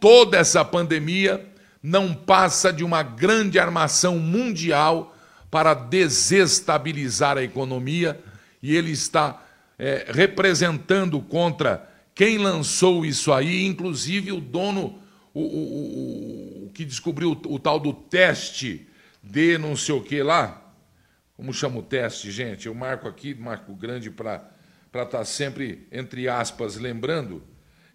toda 0.00 0.38
essa 0.38 0.64
pandemia 0.64 1.46
não 1.82 2.14
passa 2.14 2.72
de 2.72 2.82
uma 2.82 3.02
grande 3.02 3.58
armação 3.58 4.18
mundial 4.18 5.16
para 5.50 5.74
desestabilizar 5.74 7.36
a 7.36 7.42
economia 7.42 8.22
e 8.62 8.76
ele 8.76 8.92
está 8.92 9.42
é, 9.78 10.06
representando 10.08 11.20
contra 11.20 11.88
quem 12.14 12.38
lançou 12.38 13.04
isso 13.04 13.32
aí, 13.32 13.64
inclusive 13.64 14.30
o 14.30 14.40
dono, 14.40 14.98
o, 15.32 15.40
o, 15.40 16.66
o 16.66 16.70
que 16.74 16.84
descobriu 16.84 17.32
o, 17.32 17.54
o, 17.54 17.58
tal 17.58 17.80
do 17.80 17.92
teste 17.92 18.86
de 19.22 19.56
não 19.58 19.74
sei 19.74 19.94
o 19.94 20.02
que 20.02 20.22
lá. 20.22 20.62
Como 21.36 21.54
chama 21.54 21.78
o 21.78 21.82
teste, 21.82 22.30
gente? 22.30 22.66
Eu 22.66 22.74
marco 22.74 23.08
aqui, 23.08 23.34
marco 23.34 23.74
grande 23.74 24.10
para 24.10 24.50
estar 24.92 25.06
tá 25.06 25.24
sempre, 25.24 25.86
entre 25.90 26.28
aspas, 26.28 26.76
lembrando. 26.76 27.42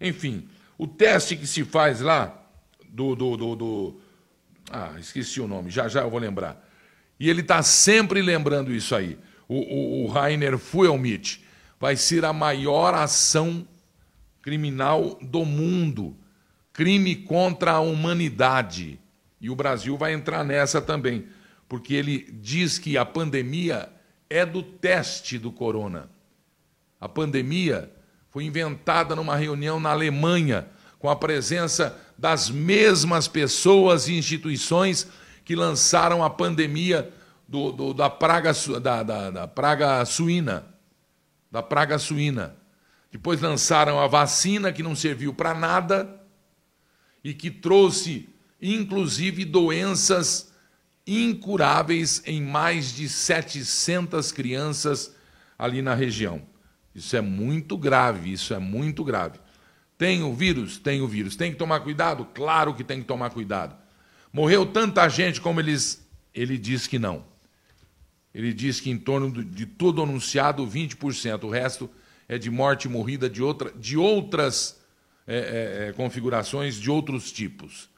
Enfim, 0.00 0.48
o 0.76 0.88
teste 0.88 1.36
que 1.36 1.46
se 1.46 1.64
faz 1.64 2.00
lá, 2.00 2.44
do, 2.88 3.14
do, 3.14 3.36
do, 3.36 3.56
do 3.56 4.00
ah, 4.70 4.94
esqueci 4.98 5.40
o 5.40 5.46
nome, 5.46 5.70
já 5.70 5.86
já 5.86 6.00
eu 6.00 6.10
vou 6.10 6.18
lembrar. 6.18 6.65
E 7.18 7.30
ele 7.30 7.40
está 7.40 7.62
sempre 7.62 8.20
lembrando 8.20 8.72
isso 8.72 8.94
aí. 8.94 9.18
O, 9.48 9.56
o, 9.56 10.04
o 10.04 10.06
Rainer 10.08 10.58
Fuelmich 10.58 11.44
vai 11.78 11.96
ser 11.96 12.24
a 12.24 12.32
maior 12.32 12.94
ação 12.94 13.66
criminal 14.42 15.18
do 15.20 15.44
mundo. 15.44 16.16
Crime 16.72 17.16
contra 17.16 17.72
a 17.72 17.80
humanidade. 17.80 19.00
E 19.40 19.50
o 19.50 19.56
Brasil 19.56 19.96
vai 19.96 20.12
entrar 20.12 20.44
nessa 20.44 20.80
também, 20.80 21.26
porque 21.68 21.94
ele 21.94 22.28
diz 22.40 22.78
que 22.78 22.96
a 22.96 23.04
pandemia 23.04 23.88
é 24.28 24.44
do 24.44 24.62
teste 24.62 25.38
do 25.38 25.52
corona. 25.52 26.10
A 27.00 27.08
pandemia 27.08 27.90
foi 28.30 28.44
inventada 28.44 29.14
numa 29.14 29.36
reunião 29.36 29.78
na 29.78 29.90
Alemanha, 29.90 30.66
com 30.98 31.08
a 31.08 31.16
presença 31.16 31.98
das 32.18 32.50
mesmas 32.50 33.28
pessoas 33.28 34.08
e 34.08 34.14
instituições 34.14 35.06
que 35.46 35.54
lançaram 35.54 36.24
a 36.24 36.28
pandemia 36.28 37.10
do, 37.46 37.70
do, 37.70 37.94
da, 37.94 38.10
praga, 38.10 38.50
da, 38.82 39.02
da, 39.04 39.30
da 39.30 39.48
praga 39.48 40.04
suína. 40.04 40.66
Da 41.50 41.62
praga 41.62 41.98
suína. 41.98 42.56
Depois 43.12 43.40
lançaram 43.40 44.00
a 44.00 44.08
vacina, 44.08 44.72
que 44.72 44.82
não 44.82 44.96
serviu 44.96 45.32
para 45.32 45.54
nada 45.54 46.20
e 47.22 47.32
que 47.32 47.48
trouxe, 47.48 48.28
inclusive, 48.60 49.44
doenças 49.44 50.52
incuráveis 51.06 52.20
em 52.26 52.42
mais 52.42 52.92
de 52.92 53.08
700 53.08 54.32
crianças 54.32 55.14
ali 55.56 55.80
na 55.80 55.94
região. 55.94 56.42
Isso 56.92 57.16
é 57.16 57.20
muito 57.20 57.78
grave, 57.78 58.32
isso 58.32 58.52
é 58.52 58.58
muito 58.58 59.04
grave. 59.04 59.38
Tem 59.96 60.24
o 60.24 60.34
vírus? 60.34 60.76
Tem 60.76 61.00
o 61.00 61.06
vírus. 61.06 61.36
Tem 61.36 61.52
que 61.52 61.56
tomar 61.56 61.80
cuidado? 61.80 62.26
Claro 62.34 62.74
que 62.74 62.82
tem 62.82 63.00
que 63.00 63.06
tomar 63.06 63.30
cuidado. 63.30 63.85
Morreu 64.36 64.66
tanta 64.66 65.08
gente 65.08 65.40
como 65.40 65.60
eles. 65.60 66.06
Ele 66.34 66.58
diz 66.58 66.86
que 66.86 66.98
não. 66.98 67.24
Ele 68.34 68.52
diz 68.52 68.78
que 68.78 68.90
em 68.90 68.98
torno 68.98 69.42
de 69.42 69.64
tudo 69.64 70.02
anunciado, 70.02 70.66
20%. 70.66 71.44
O 71.44 71.48
resto 71.48 71.88
é 72.28 72.36
de 72.36 72.50
morte 72.50 72.86
morrida 72.86 73.30
de, 73.30 73.42
outra, 73.42 73.72
de 73.72 73.96
outras 73.96 74.78
é, 75.26 75.38
é, 75.38 75.88
é, 75.88 75.92
configurações, 75.94 76.74
de 76.74 76.90
outros 76.90 77.32
tipos. 77.32 77.88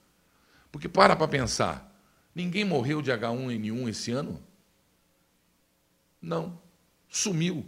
Porque 0.71 0.88
para 0.88 1.16
para 1.16 1.26
pensar, 1.26 1.92
ninguém 2.33 2.64
morreu 2.64 3.02
de 3.02 3.11
H1N1 3.11 3.88
esse 3.88 4.12
ano? 4.12 4.40
Não. 6.23 6.62
Sumiu. 7.09 7.66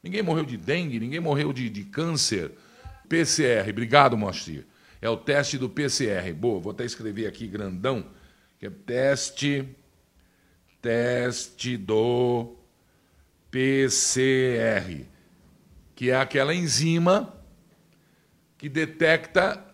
Ninguém 0.00 0.22
morreu 0.22 0.44
de 0.44 0.56
dengue, 0.56 1.00
ninguém 1.00 1.18
morreu 1.18 1.52
de, 1.52 1.68
de 1.68 1.82
câncer. 1.82 2.52
PCR, 3.08 3.68
obrigado, 3.68 4.16
Mostrir 4.16 4.64
é 5.02 5.10
o 5.10 5.16
teste 5.16 5.58
do 5.58 5.68
PCR. 5.68 6.32
Boa, 6.32 6.60
vou 6.60 6.70
até 6.70 6.84
escrever 6.84 7.26
aqui 7.26 7.48
grandão, 7.48 8.06
que 8.56 8.66
é 8.66 8.70
teste, 8.70 9.68
teste 10.80 11.76
do 11.76 12.54
PCR, 13.50 15.04
que 15.96 16.10
é 16.10 16.16
aquela 16.16 16.54
enzima 16.54 17.36
que 18.56 18.68
detecta 18.68 19.66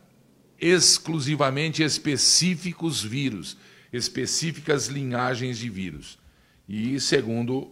exclusivamente 0.59 1.83
específicos 1.83 3.03
vírus, 3.03 3.59
específicas 3.93 4.87
linhagens 4.87 5.59
de 5.59 5.69
vírus. 5.69 6.19
E, 6.67 6.99
segundo 6.99 7.71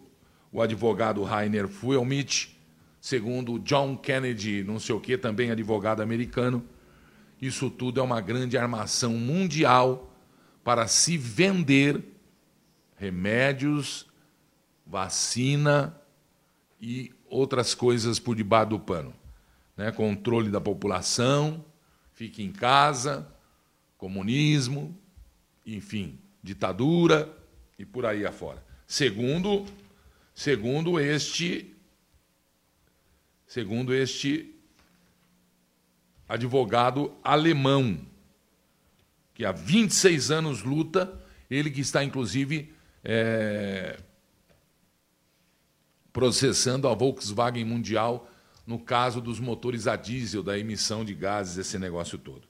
o 0.52 0.60
advogado 0.60 1.22
Rainer 1.22 1.68
Fuelmich, 1.68 2.54
segundo 3.00 3.58
John 3.60 3.96
Kennedy, 3.96 4.62
não 4.62 4.78
sei 4.78 4.94
o 4.94 5.00
que, 5.00 5.16
também 5.16 5.50
advogado 5.50 6.02
americano, 6.02 6.62
isso 7.40 7.70
tudo 7.70 8.00
é 8.00 8.02
uma 8.02 8.20
grande 8.20 8.56
armação 8.56 9.12
mundial 9.12 10.12
para 10.64 10.88
se 10.88 11.16
vender 11.16 12.02
remédios, 12.96 14.06
vacina 14.86 16.00
e 16.80 17.12
outras 17.28 17.74
coisas 17.74 18.18
por 18.18 18.34
debaixo 18.34 18.70
do 18.70 18.80
pano. 18.80 19.14
Né? 19.76 19.92
Controle 19.92 20.50
da 20.50 20.60
população, 20.60 21.64
fique 22.12 22.42
em 22.42 22.50
casa, 22.50 23.30
comunismo, 23.98 24.96
enfim, 25.64 26.18
ditadura 26.42 27.30
e 27.78 27.84
por 27.84 28.06
aí 28.06 28.24
afora. 28.24 28.64
Segundo, 28.86 29.66
segundo 30.34 30.98
este 30.98 31.72
segundo 33.46 33.94
este 33.94 34.55
advogado 36.28 37.14
alemão, 37.22 37.98
que 39.34 39.44
há 39.44 39.52
26 39.52 40.30
anos 40.30 40.62
luta, 40.62 41.12
ele 41.50 41.70
que 41.70 41.80
está, 41.80 42.02
inclusive, 42.02 42.72
é, 43.04 43.98
processando 46.12 46.88
a 46.88 46.94
Volkswagen 46.94 47.64
Mundial 47.64 48.28
no 48.66 48.78
caso 48.78 49.20
dos 49.20 49.38
motores 49.38 49.86
a 49.86 49.94
diesel, 49.94 50.42
da 50.42 50.58
emissão 50.58 51.04
de 51.04 51.14
gases, 51.14 51.56
esse 51.56 51.78
negócio 51.78 52.18
todo. 52.18 52.42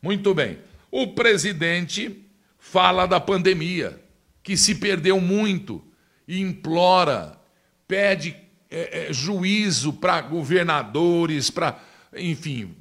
Muito 0.00 0.32
bem. 0.32 0.58
O 0.90 1.08
presidente 1.08 2.24
fala 2.58 3.06
da 3.06 3.18
pandemia, 3.18 4.00
que 4.42 4.56
se 4.56 4.76
perdeu 4.76 5.20
muito, 5.20 5.84
e 6.28 6.40
implora, 6.40 7.38
pede 7.88 8.36
é, 8.70 9.08
é, 9.08 9.12
juízo 9.12 9.94
para 9.94 10.20
governadores, 10.20 11.50
para 11.50 11.80
enfim, 12.14 12.76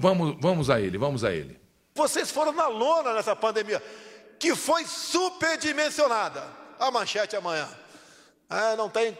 vamos, 0.00 0.36
vamos 0.40 0.70
a 0.70 0.80
ele, 0.80 0.98
vamos 0.98 1.24
a 1.24 1.32
ele. 1.32 1.60
Vocês 1.94 2.30
foram 2.30 2.52
na 2.52 2.68
lona 2.68 3.12
nessa 3.12 3.34
pandemia, 3.34 3.82
que 4.38 4.54
foi 4.54 4.84
superdimensionada. 4.84 6.56
A 6.78 6.92
manchete 6.92 7.34
amanhã. 7.34 7.68
Ah, 8.48 8.76
não 8.76 8.88
tem, 8.88 9.18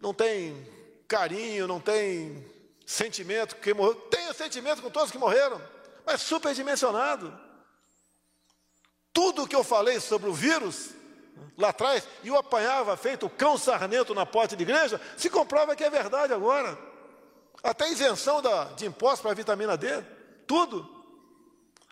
não 0.00 0.12
tem 0.12 0.66
carinho, 1.06 1.68
não 1.68 1.78
tem 1.78 2.44
sentimento 2.84 3.54
que 3.56 3.72
morreu. 3.72 3.94
Tenho 3.94 4.34
sentimento 4.34 4.82
com 4.82 4.90
todos 4.90 5.12
que 5.12 5.18
morreram, 5.18 5.62
mas 6.04 6.20
superdimensionado. 6.22 7.32
Tudo 9.12 9.46
que 9.46 9.54
eu 9.54 9.62
falei 9.62 10.00
sobre 10.00 10.28
o 10.28 10.32
vírus 10.34 10.90
lá 11.56 11.68
atrás, 11.68 12.06
e 12.24 12.28
eu 12.28 12.36
apanhava 12.36 12.96
feito 12.96 13.30
cão 13.30 13.56
sarnento 13.56 14.14
na 14.14 14.26
porta 14.26 14.56
de 14.56 14.62
igreja, 14.62 15.00
se 15.16 15.30
comprova 15.30 15.76
que 15.76 15.84
é 15.84 15.90
verdade 15.90 16.32
agora. 16.32 16.76
Até 17.62 17.90
isenção 17.90 18.42
da, 18.42 18.64
de 18.64 18.86
impostos 18.86 19.20
para 19.20 19.30
a 19.30 19.34
vitamina 19.34 19.76
D, 19.76 20.02
tudo. 20.46 20.88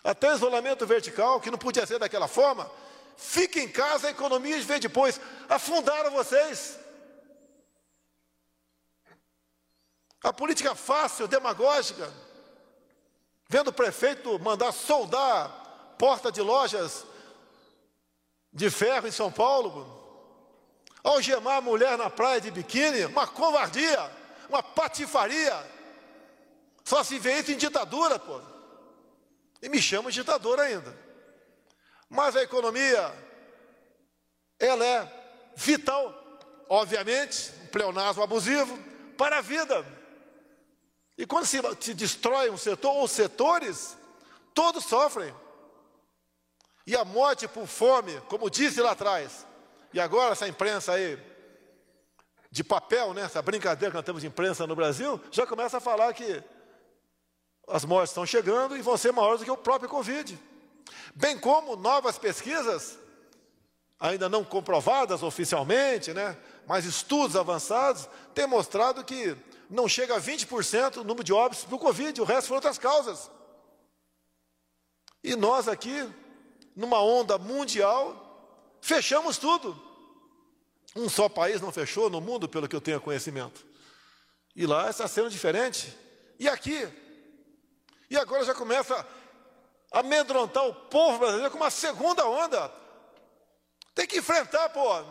Até 0.03 0.33
isolamento 0.33 0.85
vertical, 0.85 1.39
que 1.39 1.51
não 1.51 1.57
podia 1.57 1.85
ser 1.85 1.99
daquela 1.99 2.27
forma. 2.27 2.69
Fique 3.15 3.59
em 3.59 3.69
casa, 3.69 4.07
a 4.07 4.11
economia 4.11 4.59
vê 4.61 4.79
depois. 4.79 5.19
Afundaram 5.47 6.11
vocês. 6.11 6.77
A 10.23 10.33
política 10.33 10.75
fácil, 10.75 11.27
demagógica, 11.27 12.11
vendo 13.47 13.69
o 13.69 13.73
prefeito 13.73 14.37
mandar 14.39 14.71
soldar 14.71 15.95
porta 15.97 16.31
de 16.31 16.41
lojas 16.41 17.05
de 18.53 18.69
ferro 18.69 19.07
em 19.07 19.11
São 19.11 19.31
Paulo, 19.31 19.99
algemar 21.03 21.57
a 21.57 21.61
mulher 21.61 21.97
na 21.97 22.09
praia 22.09 22.41
de 22.41 22.51
biquíni, 22.51 23.05
uma 23.05 23.25
covardia, 23.25 24.11
uma 24.51 24.61
patifaria. 24.61 25.65
Só 26.83 27.03
se 27.03 27.17
vê 27.17 27.39
isso 27.39 27.51
em 27.51 27.57
ditadura, 27.57 28.19
pô. 28.19 28.41
E 29.61 29.69
me 29.69 29.81
chama 29.81 30.11
de 30.11 30.19
ditador 30.19 30.59
ainda. 30.59 30.97
Mas 32.09 32.35
a 32.35 32.41
economia, 32.41 33.13
ela 34.59 34.85
é 34.85 35.51
vital, 35.55 36.13
obviamente, 36.67 37.53
um 37.63 37.67
pleonasmo 37.67 38.23
abusivo, 38.23 38.77
para 39.17 39.37
a 39.37 39.41
vida. 39.41 39.85
E 41.17 41.25
quando 41.25 41.45
se, 41.45 41.59
se 41.79 41.93
destrói 41.93 42.49
um 42.49 42.57
setor 42.57 42.95
ou 42.95 43.07
setores, 43.07 43.95
todos 44.53 44.83
sofrem. 44.83 45.33
E 46.85 46.95
a 46.95 47.05
morte 47.05 47.47
por 47.47 47.67
fome, 47.67 48.19
como 48.27 48.49
disse 48.49 48.81
lá 48.81 48.91
atrás, 48.91 49.45
e 49.93 49.99
agora 49.99 50.31
essa 50.31 50.47
imprensa 50.47 50.93
aí, 50.93 51.17
de 52.51 52.63
papel, 52.65 53.13
né, 53.13 53.21
essa 53.21 53.41
brincadeira 53.41 53.91
que 53.91 53.95
nós 53.95 54.05
temos 54.05 54.21
de 54.21 54.27
imprensa 54.27 54.67
no 54.67 54.75
Brasil, 54.75 55.19
já 55.31 55.47
começa 55.47 55.77
a 55.77 55.81
falar 55.81 56.13
que 56.13 56.43
as 57.67 57.85
mortes 57.85 58.11
estão 58.11 58.25
chegando 58.25 58.75
e 58.75 58.81
vão 58.81 58.97
ser 58.97 59.13
maiores 59.13 59.39
do 59.39 59.45
que 59.45 59.51
o 59.51 59.55
próprio 59.55 59.89
Covid. 59.89 60.37
Bem 61.15 61.39
como 61.39 61.77
novas 61.77 62.17
pesquisas, 62.17 62.99
ainda 63.97 64.27
não 64.27 64.43
comprovadas 64.43 65.23
oficialmente, 65.23 66.13
né, 66.13 66.37
mas 66.67 66.83
estudos 66.83 67.37
avançados, 67.37 68.09
têm 68.33 68.47
mostrado 68.47 69.01
que 69.05 69.37
não 69.69 69.87
chega 69.87 70.17
a 70.17 70.21
20% 70.21 70.97
o 70.97 71.03
número 71.05 71.23
de 71.23 71.31
óbitos 71.31 71.63
do 71.63 71.79
Covid, 71.79 72.19
o 72.19 72.25
resto 72.25 72.49
foram 72.49 72.57
outras 72.57 72.77
causas. 72.77 73.31
E 75.23 75.37
nós 75.37 75.69
aqui, 75.69 76.05
numa 76.75 77.01
onda 77.01 77.37
mundial, 77.37 78.77
fechamos 78.81 79.37
tudo. 79.37 79.90
Um 80.95 81.07
só 81.07 81.29
país 81.29 81.61
não 81.61 81.71
fechou 81.71 82.09
no 82.09 82.19
mundo, 82.19 82.49
pelo 82.49 82.67
que 82.67 82.75
eu 82.75 82.81
tenho 82.81 82.99
conhecimento. 82.99 83.65
E 84.55 84.65
lá 84.65 84.89
está 84.89 85.07
sendo 85.07 85.29
diferente. 85.29 85.97
E 86.37 86.49
aqui? 86.49 86.87
E 88.09 88.17
agora 88.17 88.43
já 88.43 88.53
começa 88.53 89.07
a 89.91 89.99
amedrontar 89.99 90.65
o 90.65 90.73
povo 90.73 91.19
brasileiro 91.19 91.51
com 91.51 91.57
uma 91.57 91.69
segunda 91.69 92.27
onda. 92.27 92.71
Tem 93.95 94.05
que 94.05 94.19
enfrentar, 94.19 94.69
pô. 94.69 95.03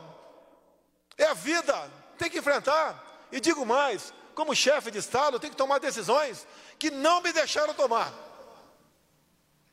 É 1.16 1.25
a 1.25 1.34
vida, 1.34 1.90
tem 2.18 2.30
que 2.30 2.38
enfrentar. 2.38 3.28
E 3.32 3.40
digo 3.40 3.64
mais, 3.64 4.12
como 4.34 4.54
chefe 4.54 4.90
de 4.90 4.99
Estado, 4.99 5.37
eu 5.37 5.40
tenho 5.40 5.52
que 5.52 5.56
tomar 5.56 5.78
decisões 5.78 6.46
que 6.78 6.90
não 6.90 7.22
me 7.22 7.32
deixaram 7.32 7.72
tomar. 7.72 8.12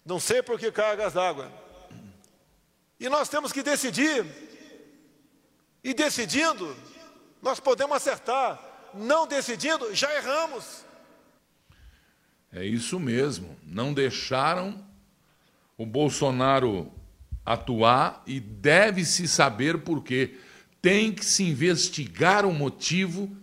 Não 0.05 0.19
sei 0.19 0.41
por 0.41 0.57
que 0.57 0.71
cargas 0.71 1.13
d'água. 1.13 1.51
E 2.97 3.09
nós 3.09 3.27
temos 3.27 3.51
que 3.51 3.61
decidir. 3.61 4.46
E 5.87 5.93
decidindo, 5.93 6.75
nós 7.41 7.61
podemos 7.61 7.95
acertar. 7.95 8.59
Não 8.93 9.25
decidindo, 9.25 9.95
já 9.95 10.13
erramos. 10.17 10.83
É 12.51 12.65
isso 12.65 12.99
mesmo. 12.99 13.57
Não 13.63 13.93
deixaram 13.93 14.85
o 15.77 15.85
Bolsonaro 15.85 16.91
atuar 17.45 18.21
e 18.27 18.37
deve-se 18.37 19.29
saber 19.29 19.77
por 19.77 20.03
quê. 20.03 20.37
Tem 20.81 21.13
que 21.13 21.23
se 21.23 21.45
investigar 21.45 22.45
o 22.45 22.51
motivo 22.51 23.33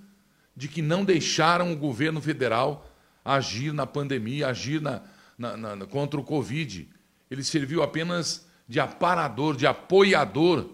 de 0.54 0.68
que 0.68 0.82
não 0.82 1.02
deixaram 1.02 1.72
o 1.72 1.76
governo 1.76 2.20
federal 2.20 2.86
agir 3.24 3.72
na 3.72 3.86
pandemia, 3.86 4.48
agir 4.48 4.82
na, 4.82 5.00
na, 5.38 5.56
na, 5.56 5.86
contra 5.86 6.20
o 6.20 6.24
Covid. 6.24 6.90
Ele 7.30 7.42
serviu 7.42 7.82
apenas 7.82 8.46
de 8.68 8.78
aparador, 8.80 9.56
de 9.56 9.66
apoiador 9.66 10.73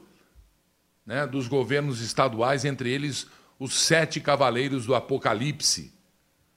né, 1.11 1.27
dos 1.27 1.49
governos 1.49 2.01
estaduais, 2.01 2.65
entre 2.65 2.89
eles 2.89 3.27
os 3.59 3.75
sete 3.81 4.21
cavaleiros 4.21 4.87
do 4.87 4.95
Apocalipse, 4.95 5.93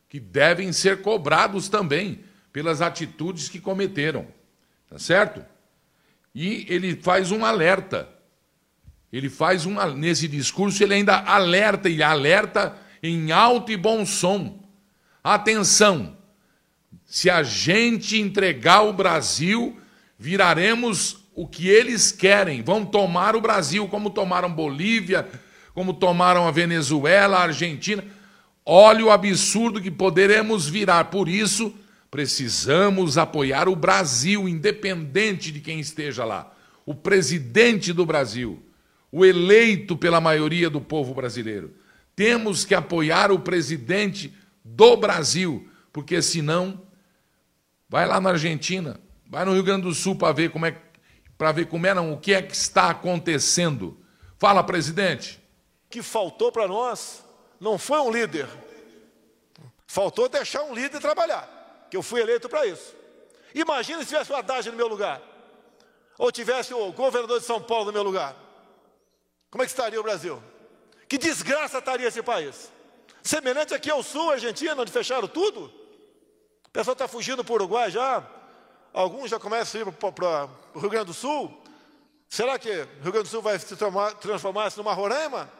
que 0.07 0.19
devem 0.19 0.71
ser 0.71 1.01
cobrados 1.01 1.67
também 1.67 2.23
pelas 2.51 2.79
atitudes 2.79 3.49
que 3.49 3.59
cometeram. 3.59 4.27
Tá 4.87 4.99
certo? 4.99 5.43
E 6.35 6.67
ele 6.69 6.95
faz 6.95 7.31
um 7.31 7.43
alerta. 7.43 8.07
Ele 9.11 9.27
faz 9.27 9.65
um 9.65 9.73
nesse 9.95 10.27
discurso 10.27 10.83
ele 10.83 10.93
ainda 10.93 11.17
alerta 11.17 11.89
e 11.89 12.03
alerta 12.03 12.77
em 13.01 13.31
alto 13.31 13.71
e 13.71 13.75
bom 13.75 14.05
som. 14.05 14.63
Atenção! 15.23 16.15
Se 17.05 17.27
a 17.27 17.41
gente 17.41 18.21
entregar 18.21 18.83
o 18.83 18.93
Brasil, 18.93 19.81
viraremos 20.15 21.22
o 21.35 21.47
que 21.47 21.67
eles 21.67 22.11
querem. 22.11 22.61
Vão 22.61 22.85
tomar 22.85 23.35
o 23.35 23.41
Brasil 23.41 23.87
como 23.87 24.09
tomaram 24.09 24.51
Bolívia, 24.51 25.27
como 25.73 25.93
tomaram 25.93 26.47
a 26.47 26.51
Venezuela, 26.51 27.37
a 27.37 27.43
Argentina. 27.43 28.03
Olha 28.65 29.05
o 29.05 29.11
absurdo 29.11 29.81
que 29.81 29.91
poderemos 29.91 30.67
virar. 30.67 31.05
Por 31.05 31.27
isso, 31.27 31.73
precisamos 32.09 33.17
apoiar 33.17 33.67
o 33.67 33.75
Brasil, 33.75 34.47
independente 34.47 35.51
de 35.51 35.59
quem 35.59 35.79
esteja 35.79 36.23
lá. 36.23 36.53
O 36.85 36.93
presidente 36.93 37.91
do 37.91 38.05
Brasil, 38.05 38.61
o 39.11 39.25
eleito 39.25 39.97
pela 39.97 40.21
maioria 40.21 40.69
do 40.69 40.79
povo 40.79 41.13
brasileiro. 41.13 41.73
Temos 42.15 42.63
que 42.63 42.75
apoiar 42.75 43.31
o 43.31 43.39
presidente 43.39 44.33
do 44.63 44.95
Brasil, 44.95 45.67
porque 45.91 46.21
senão 46.21 46.81
vai 47.89 48.07
lá 48.07 48.21
na 48.21 48.31
Argentina, 48.31 48.99
vai 49.29 49.43
no 49.45 49.53
Rio 49.53 49.63
Grande 49.63 49.83
do 49.83 49.93
Sul 49.93 50.15
para 50.15 50.33
ver 50.33 50.51
como 50.51 50.65
é 50.65 50.71
para 51.43 51.51
ver 51.51 51.67
como 51.67 51.85
não, 51.93 52.13
o 52.13 52.17
que 52.17 52.33
é 52.33 52.41
que 52.41 52.55
está 52.55 52.89
acontecendo. 52.89 54.01
Fala, 54.39 54.63
presidente. 54.63 55.43
Que 55.89 56.01
faltou 56.01 56.53
para 56.53 56.69
nós 56.69 57.21
não 57.59 57.77
foi 57.77 57.99
um 57.99 58.09
líder. 58.09 58.47
Faltou 59.85 60.29
deixar 60.29 60.63
um 60.63 60.73
líder 60.73 61.01
trabalhar, 61.01 61.85
que 61.91 61.97
eu 61.97 62.01
fui 62.01 62.21
eleito 62.21 62.47
para 62.47 62.65
isso. 62.65 62.95
Imagina 63.53 63.99
se 63.99 64.05
tivesse 64.05 64.31
o 64.31 64.35
Haddad 64.37 64.71
no 64.71 64.77
meu 64.77 64.87
lugar, 64.87 65.21
ou 66.17 66.31
tivesse 66.31 66.73
o 66.73 66.93
governador 66.93 67.41
de 67.41 67.45
São 67.45 67.61
Paulo 67.61 67.87
no 67.87 67.91
meu 67.91 68.03
lugar. 68.03 68.33
Como 69.51 69.61
é 69.61 69.65
que 69.65 69.71
estaria 69.73 69.99
o 69.99 70.03
Brasil? 70.03 70.41
Que 71.09 71.17
desgraça 71.17 71.79
estaria 71.79 72.07
esse 72.07 72.23
país? 72.23 72.71
Semelhante 73.21 73.73
aqui 73.73 73.91
ao 73.91 74.01
sul, 74.01 74.31
Argentina, 74.31 74.81
onde 74.81 74.93
fecharam 74.93 75.27
tudo. 75.27 75.65
O 76.65 76.69
pessoal 76.71 76.93
está 76.93 77.05
fugindo 77.05 77.43
para 77.43 77.51
o 77.51 77.55
Uruguai 77.55 77.91
já. 77.91 78.25
Alguns 78.93 79.31
já 79.31 79.39
começam 79.39 79.81
a 79.81 79.83
ir 79.83 79.91
para 79.91 80.49
o 80.75 80.79
Rio 80.79 80.89
Grande 80.89 81.07
do 81.07 81.13
Sul. 81.13 81.61
Será 82.29 82.59
que 82.59 82.69
o 82.69 83.03
Rio 83.03 83.11
Grande 83.11 83.23
do 83.23 83.27
Sul 83.27 83.41
vai 83.41 83.57
se 83.57 83.75
transformar 84.21 84.71
numa 84.77 84.93
Roraima? 84.93 85.51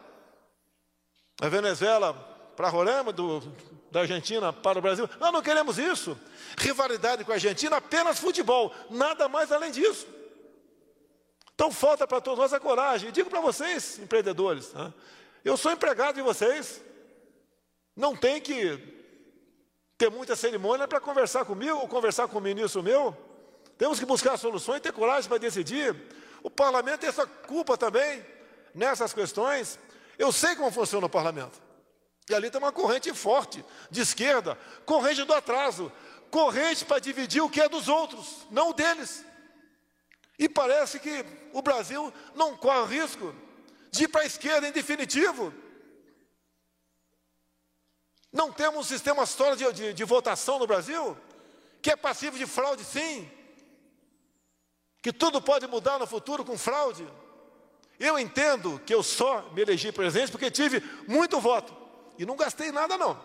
A 1.41 1.49
Venezuela 1.49 2.13
para 2.55 2.69
Roraima, 2.69 3.11
do, 3.11 3.39
da 3.91 4.01
Argentina 4.01 4.53
para 4.53 4.77
o 4.77 4.81
Brasil? 4.81 5.09
Nós 5.19 5.33
não 5.33 5.41
queremos 5.41 5.79
isso. 5.79 6.17
Rivalidade 6.57 7.23
com 7.23 7.31
a 7.31 7.35
Argentina, 7.35 7.77
apenas 7.77 8.19
futebol, 8.19 8.71
nada 8.89 9.27
mais 9.27 9.51
além 9.51 9.71
disso. 9.71 10.07
Então 11.55 11.71
falta 11.71 12.07
para 12.07 12.21
todos 12.21 12.39
nós 12.39 12.53
a 12.53 12.59
coragem. 12.59 13.09
E 13.09 13.11
digo 13.11 13.29
para 13.31 13.41
vocês, 13.41 13.97
empreendedores, 13.97 14.71
né? 14.73 14.93
Eu 15.43 15.57
sou 15.57 15.71
empregado 15.71 16.15
de 16.15 16.21
vocês. 16.21 16.81
Não 17.95 18.15
tem 18.15 18.39
que 18.39 18.92
ter 20.03 20.11
muita 20.11 20.35
cerimônia 20.35 20.85
para 20.85 20.99
conversar 20.99 21.45
comigo 21.45 21.77
ou 21.77 21.87
conversar 21.87 22.27
com 22.27 22.37
o 22.37 22.41
ministro 22.41 22.83
meu. 22.83 23.15
Temos 23.77 23.99
que 23.99 24.05
buscar 24.05 24.35
soluções, 24.35 24.81
ter 24.81 24.91
coragem 24.91 25.29
para 25.29 25.37
decidir. 25.37 25.95
O 26.43 26.49
parlamento 26.49 26.99
tem 26.99 27.09
essa 27.09 27.25
culpa 27.25 27.77
também 27.77 28.21
nessas 28.75 29.13
questões. 29.13 29.79
Eu 30.19 30.29
sei 30.33 30.57
como 30.57 30.69
funciona 30.71 31.05
o 31.05 31.09
parlamento. 31.09 31.61
E 32.29 32.35
ali 32.35 32.51
tem 32.51 32.59
uma 32.59 32.73
corrente 32.73 33.13
forte, 33.13 33.63
de 33.89 34.01
esquerda, 34.01 34.57
corrente 34.85 35.23
do 35.23 35.33
atraso, 35.33 35.89
corrente 36.29 36.83
para 36.83 36.99
dividir 36.99 37.41
o 37.41 37.49
que 37.49 37.61
é 37.61 37.69
dos 37.69 37.87
outros, 37.87 38.45
não 38.51 38.71
o 38.71 38.73
deles. 38.73 39.23
E 40.37 40.49
parece 40.49 40.99
que 40.99 41.25
o 41.53 41.61
Brasil 41.61 42.13
não 42.35 42.57
corre 42.57 42.99
risco 42.99 43.33
de 43.89 44.03
ir 44.03 44.07
para 44.09 44.23
a 44.23 44.25
esquerda 44.25 44.67
em 44.67 44.71
definitivo. 44.73 45.53
Não 48.33 48.51
temos 48.51 48.79
um 48.79 48.83
sistema 48.83 49.27
sólido 49.27 49.71
de, 49.71 49.73
de, 49.73 49.93
de 49.93 50.03
votação 50.03 50.57
no 50.57 50.65
Brasil, 50.65 51.15
que 51.83 51.91
é 51.91 51.95
passivo 51.95 52.35
de 52.35 52.47
fraude, 52.47 52.83
sim. 52.83 53.31
Que 55.03 55.13
tudo 55.13 55.39
pode 55.39 55.67
mudar 55.67 55.99
no 55.99 56.07
futuro 56.07 56.43
com 56.43 56.57
fraude. 56.57 57.07
Eu 57.99 58.17
entendo 58.17 58.79
que 58.79 58.93
eu 58.93 59.03
só 59.03 59.43
me 59.51 59.61
elegi 59.61 59.91
presidente 59.91 60.31
porque 60.31 60.49
tive 60.49 60.81
muito 61.07 61.39
voto. 61.39 61.75
E 62.17 62.25
não 62.25 62.35
gastei 62.35 62.71
nada, 62.71 62.97
não. 62.97 63.23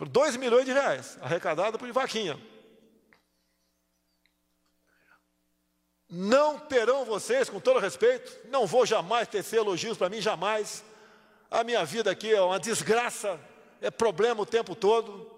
Dois 0.00 0.34
milhões 0.36 0.64
de 0.64 0.72
reais 0.72 1.18
arrecadado 1.20 1.78
por 1.78 1.90
vaquinha. 1.92 2.40
Não 6.08 6.58
terão 6.58 7.04
vocês, 7.04 7.50
com 7.50 7.60
todo 7.60 7.80
respeito, 7.80 8.48
não 8.48 8.66
vou 8.66 8.86
jamais 8.86 9.28
tecer 9.28 9.56
elogios 9.56 9.98
para 9.98 10.08
mim, 10.08 10.20
jamais. 10.20 10.84
A 11.50 11.64
minha 11.64 11.84
vida 11.84 12.10
aqui 12.10 12.32
é 12.32 12.40
uma 12.40 12.60
desgraça, 12.60 13.40
é 13.86 13.90
problema 13.90 14.42
o 14.42 14.46
tempo 14.46 14.74
todo. 14.74 15.30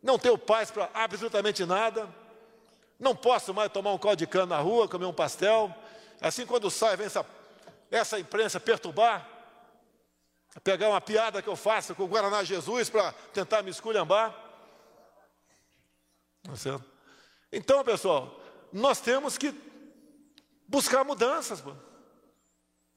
Não 0.00 0.16
tenho 0.16 0.38
paz 0.38 0.70
para 0.70 0.88
absolutamente 0.94 1.64
nada. 1.64 2.08
Não 3.00 3.16
posso 3.16 3.52
mais 3.52 3.72
tomar 3.72 3.92
um 3.92 3.98
caldo 3.98 4.18
de 4.18 4.26
cana 4.26 4.56
na 4.56 4.58
rua, 4.58 4.88
comer 4.88 5.06
um 5.06 5.12
pastel. 5.12 5.74
Assim, 6.20 6.46
quando 6.46 6.70
sai, 6.70 6.96
vem 6.96 7.06
essa, 7.06 7.26
essa 7.90 8.18
imprensa 8.18 8.60
perturbar, 8.60 9.28
pegar 10.62 10.88
uma 10.88 11.00
piada 11.00 11.42
que 11.42 11.48
eu 11.48 11.56
faço 11.56 11.96
com 11.96 12.04
o 12.04 12.08
Guaraná 12.08 12.44
Jesus 12.44 12.88
para 12.88 13.12
tentar 13.32 13.62
me 13.62 13.70
esculhambar. 13.70 14.32
Tá? 16.44 16.80
Então, 17.50 17.82
pessoal, 17.82 18.40
nós 18.72 19.00
temos 19.00 19.36
que 19.36 19.52
buscar 20.68 21.02
mudanças. 21.02 21.60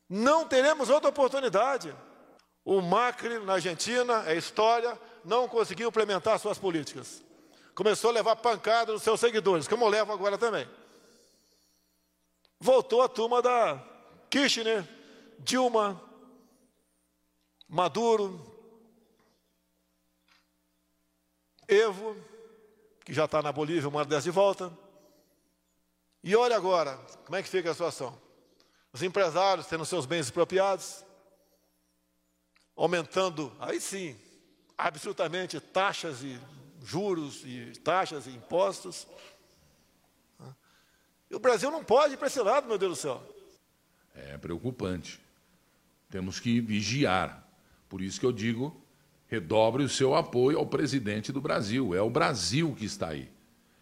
Não 0.08 0.48
teremos 0.48 0.90
outra 0.90 1.10
oportunidade. 1.10 1.96
O 2.70 2.82
Macri, 2.82 3.40
na 3.40 3.54
Argentina, 3.54 4.30
é 4.30 4.36
história, 4.36 5.00
não 5.24 5.48
conseguiu 5.48 5.88
implementar 5.88 6.38
suas 6.38 6.58
políticas. 6.58 7.24
Começou 7.74 8.10
a 8.10 8.14
levar 8.14 8.36
pancada 8.36 8.92
nos 8.92 9.04
seus 9.04 9.22
seguidores, 9.22 9.70
como 9.70 9.86
eu 9.86 9.88
levo 9.88 10.12
agora 10.12 10.38
também. 10.38 10.70
Voltou 12.60 13.02
a 13.02 13.08
turma 13.08 13.42
da 13.42 13.82
Kirchner, 14.30 14.86
Dilma, 15.40 16.04
Maduro, 17.70 18.46
Evo, 21.70 22.18
que 23.06 23.14
já 23.14 23.24
está 23.24 23.42
na 23.42 23.54
Bolívia, 23.54 23.88
uma 23.88 24.04
dessa 24.04 24.24
de 24.24 24.32
volta. 24.32 24.78
E 26.22 26.36
olha 26.36 26.58
agora, 26.58 26.98
como 27.24 27.38
é 27.38 27.42
que 27.42 27.48
fica 27.48 27.72
a 27.72 27.74
situação? 27.74 28.22
Os 28.92 29.02
empresários 29.02 29.68
tendo 29.68 29.86
seus 29.86 30.06
bens 30.06 30.26
expropriados, 30.26 31.07
aumentando, 32.78 33.52
aí 33.60 33.82
sim, 33.82 34.16
absolutamente 34.78 35.60
taxas 35.60 36.22
e 36.22 36.40
juros 36.86 37.44
e 37.44 37.74
taxas 37.84 38.28
e 38.28 38.30
impostos. 38.30 39.08
E 41.30 41.36
o 41.36 41.40
Brasil 41.40 41.70
não 41.72 41.84
pode 41.84 42.14
ir 42.14 42.18
para 42.18 42.28
esse 42.28 42.40
lado, 42.40 42.68
meu 42.68 42.78
Deus 42.78 42.98
do 42.98 43.02
céu. 43.02 43.36
É 44.16 44.38
preocupante. 44.38 45.20
Temos 46.10 46.40
que 46.40 46.62
vigiar. 46.62 47.46
Por 47.90 48.02
isso 48.02 48.20
que 48.20 48.26
eu 48.26 48.32
digo, 48.32 48.82
redobre 49.28 49.84
o 49.84 49.90
seu 49.90 50.16
apoio 50.16 50.58
ao 50.58 50.66
presidente 50.66 51.32
do 51.32 51.42
Brasil. 51.42 51.94
É 51.94 52.02
o 52.02 52.10
Brasil 52.10 52.74
que 52.78 52.86
está 52.86 53.10
aí. 53.10 53.30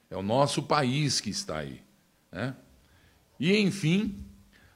É 0.09 0.17
o 0.17 0.23
nosso 0.23 0.63
país 0.63 1.21
que 1.21 1.29
está 1.29 1.59
aí. 1.59 1.83
Né? 2.31 2.55
E, 3.39 3.55
enfim, 3.57 4.25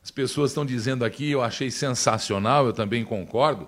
as 0.04 0.12
pessoas 0.12 0.52
estão 0.52 0.66
dizendo 0.66 1.04
aqui, 1.04 1.32
eu 1.32 1.42
achei 1.42 1.72
sensacional, 1.72 2.68
eu 2.68 2.74
também 2.74 3.04
concordo, 3.04 3.68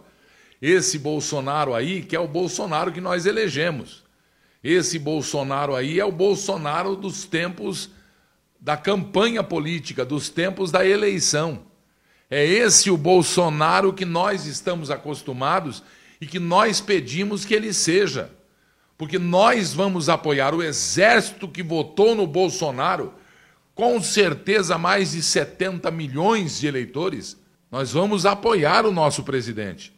esse 0.62 1.00
Bolsonaro 1.00 1.74
aí, 1.74 2.04
que 2.04 2.15
é 2.15 2.19
o 2.19 2.28
Bolsonaro 2.28 2.91
que 2.91 3.02
nós 3.02 3.26
elegemos. 3.26 4.04
Esse 4.63 5.00
Bolsonaro 5.00 5.76
aí 5.76 6.00
é 6.00 6.06
o 6.06 6.12
Bolsonaro 6.12 6.95
dos 6.95 7.26
tempos 7.26 7.89
da 8.60 8.78
campanha 8.78 9.41
política, 9.41 10.06
dos 10.06 10.30
tempos 10.30 10.69
da 10.71 10.86
eleição. 10.86 11.63
É 12.30 12.45
esse 12.45 12.91
o 12.91 12.95
Bolsonaro 12.95 13.91
que 13.91 14.06
nós 14.06 14.45
estamos 14.45 14.91
acostumados 14.91 15.84
e 16.21 16.28
que 16.28 16.38
nós 16.38 16.80
pedimos 16.80 17.43
que 17.43 17.56
ele 17.56 17.74
seja. 17.74 18.30
Porque 18.97 19.17
nós 19.17 19.74
vamos 19.74 20.10
apoiar 20.10 20.54
o 20.54 20.62
exército 20.62 21.47
que 21.47 21.63
votou 21.63 22.13
no 22.13 22.28
Bolsonaro, 22.28 23.15
com 23.74 24.00
certeza 24.00 24.78
mais 24.78 25.13
de 25.13 25.24
70 25.24 25.89
milhões 25.89 26.60
de 26.60 26.67
eleitores. 26.67 27.36
Nós 27.71 27.91
vamos 27.91 28.28
apoiar 28.28 28.86
o 28.86 28.91
nosso 28.91 29.24
presidente. 29.24 29.91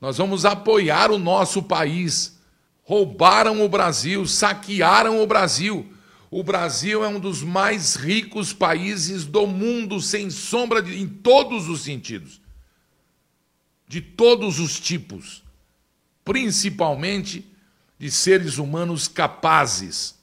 Nós 0.00 0.18
vamos 0.18 0.44
apoiar 0.44 1.10
o 1.10 1.18
nosso 1.18 1.62
país. 1.62 2.38
Roubaram 2.82 3.64
o 3.64 3.68
Brasil, 3.68 4.26
saquearam 4.26 5.22
o 5.22 5.26
Brasil. 5.26 5.92
O 6.30 6.42
Brasil 6.42 7.04
é 7.04 7.08
um 7.08 7.18
dos 7.18 7.42
mais 7.42 7.96
ricos 7.96 8.52
países 8.52 9.24
do 9.24 9.46
mundo, 9.46 10.00
sem 10.00 10.30
sombra 10.30 10.82
de, 10.82 11.00
em 11.00 11.08
todos 11.08 11.68
os 11.68 11.82
sentidos. 11.82 12.40
De 13.88 14.00
todos 14.00 14.58
os 14.58 14.78
tipos 14.78 15.46
principalmente 16.26 17.48
de 17.96 18.10
seres 18.10 18.58
humanos 18.58 19.06
capazes. 19.06 20.16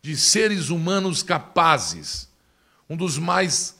De 0.00 0.16
seres 0.16 0.68
humanos 0.68 1.20
capazes. 1.20 2.28
Um 2.88 2.96
dos 2.96 3.18
mais 3.18 3.74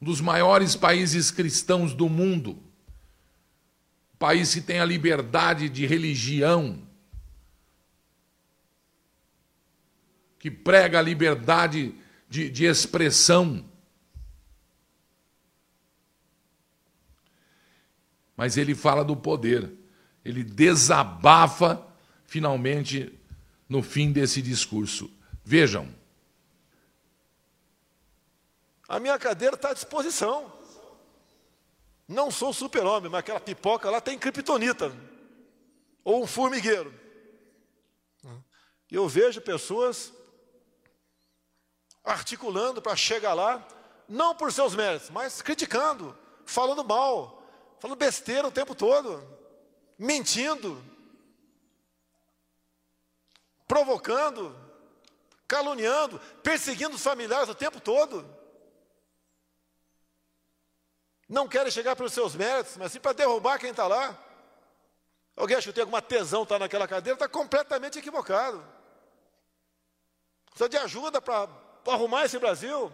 um 0.00 0.04
dos 0.04 0.20
maiores 0.20 0.76
países 0.76 1.30
cristãos 1.30 1.94
do 1.94 2.08
mundo. 2.08 2.52
Um 4.14 4.18
país 4.18 4.54
que 4.54 4.60
tem 4.60 4.80
a 4.80 4.84
liberdade 4.84 5.68
de 5.68 5.86
religião. 5.86 6.86
Que 10.38 10.50
prega 10.50 10.98
a 10.98 11.02
liberdade 11.02 11.94
de, 12.28 12.48
de 12.48 12.64
expressão. 12.64 13.64
mas 18.38 18.56
ele 18.56 18.72
fala 18.72 19.04
do 19.04 19.16
poder. 19.16 19.68
Ele 20.24 20.44
desabafa 20.44 21.84
finalmente 22.24 23.12
no 23.68 23.82
fim 23.82 24.12
desse 24.12 24.40
discurso. 24.40 25.10
Vejam. 25.44 25.88
A 28.88 28.98
minha 28.98 29.18
cadeira 29.18 29.54
está 29.54 29.70
à 29.70 29.74
disposição. 29.74 30.50
Não 32.08 32.30
sou 32.30 32.54
super-homem, 32.54 33.10
mas 33.10 33.20
aquela 33.20 33.38
pipoca 33.38 33.90
lá 33.90 34.00
tem 34.00 34.18
criptonita. 34.18 34.90
Ou 36.02 36.22
um 36.22 36.26
formigueiro. 36.26 36.98
Eu 38.90 39.06
vejo 39.06 39.42
pessoas 39.42 40.14
articulando 42.02 42.80
para 42.80 42.96
chegar 42.96 43.34
lá, 43.34 43.66
não 44.08 44.34
por 44.34 44.50
seus 44.50 44.74
méritos, 44.74 45.10
mas 45.10 45.42
criticando, 45.42 46.16
falando 46.46 46.82
mal, 46.82 47.42
falando 47.78 47.98
besteira 47.98 48.48
o 48.48 48.52
tempo 48.52 48.74
todo, 48.74 49.22
mentindo, 49.98 50.82
provocando, 53.66 54.56
caluniando, 55.46 56.18
perseguindo 56.42 56.96
os 56.96 57.02
familiares 57.02 57.50
o 57.50 57.54
tempo 57.54 57.78
todo. 57.78 58.37
Não 61.28 61.46
querem 61.46 61.70
chegar 61.70 61.94
pelos 61.94 62.12
seus 62.12 62.34
méritos, 62.34 62.76
mas 62.76 62.92
sim 62.92 63.00
para 63.00 63.12
derrubar 63.12 63.58
quem 63.58 63.70
está 63.70 63.86
lá. 63.86 64.16
Alguém 65.36 65.56
acha 65.56 65.68
que 65.68 65.74
tem 65.74 65.82
alguma 65.82 66.00
tesão 66.00 66.42
estar 66.42 66.56
tá 66.56 66.60
naquela 66.60 66.88
cadeira? 66.88 67.14
Está 67.14 67.28
completamente 67.28 67.98
equivocado. 67.98 68.64
Precisa 70.46 70.68
de 70.68 70.78
ajuda 70.78 71.20
para 71.20 71.48
arrumar 71.86 72.24
esse 72.24 72.38
Brasil. 72.38 72.90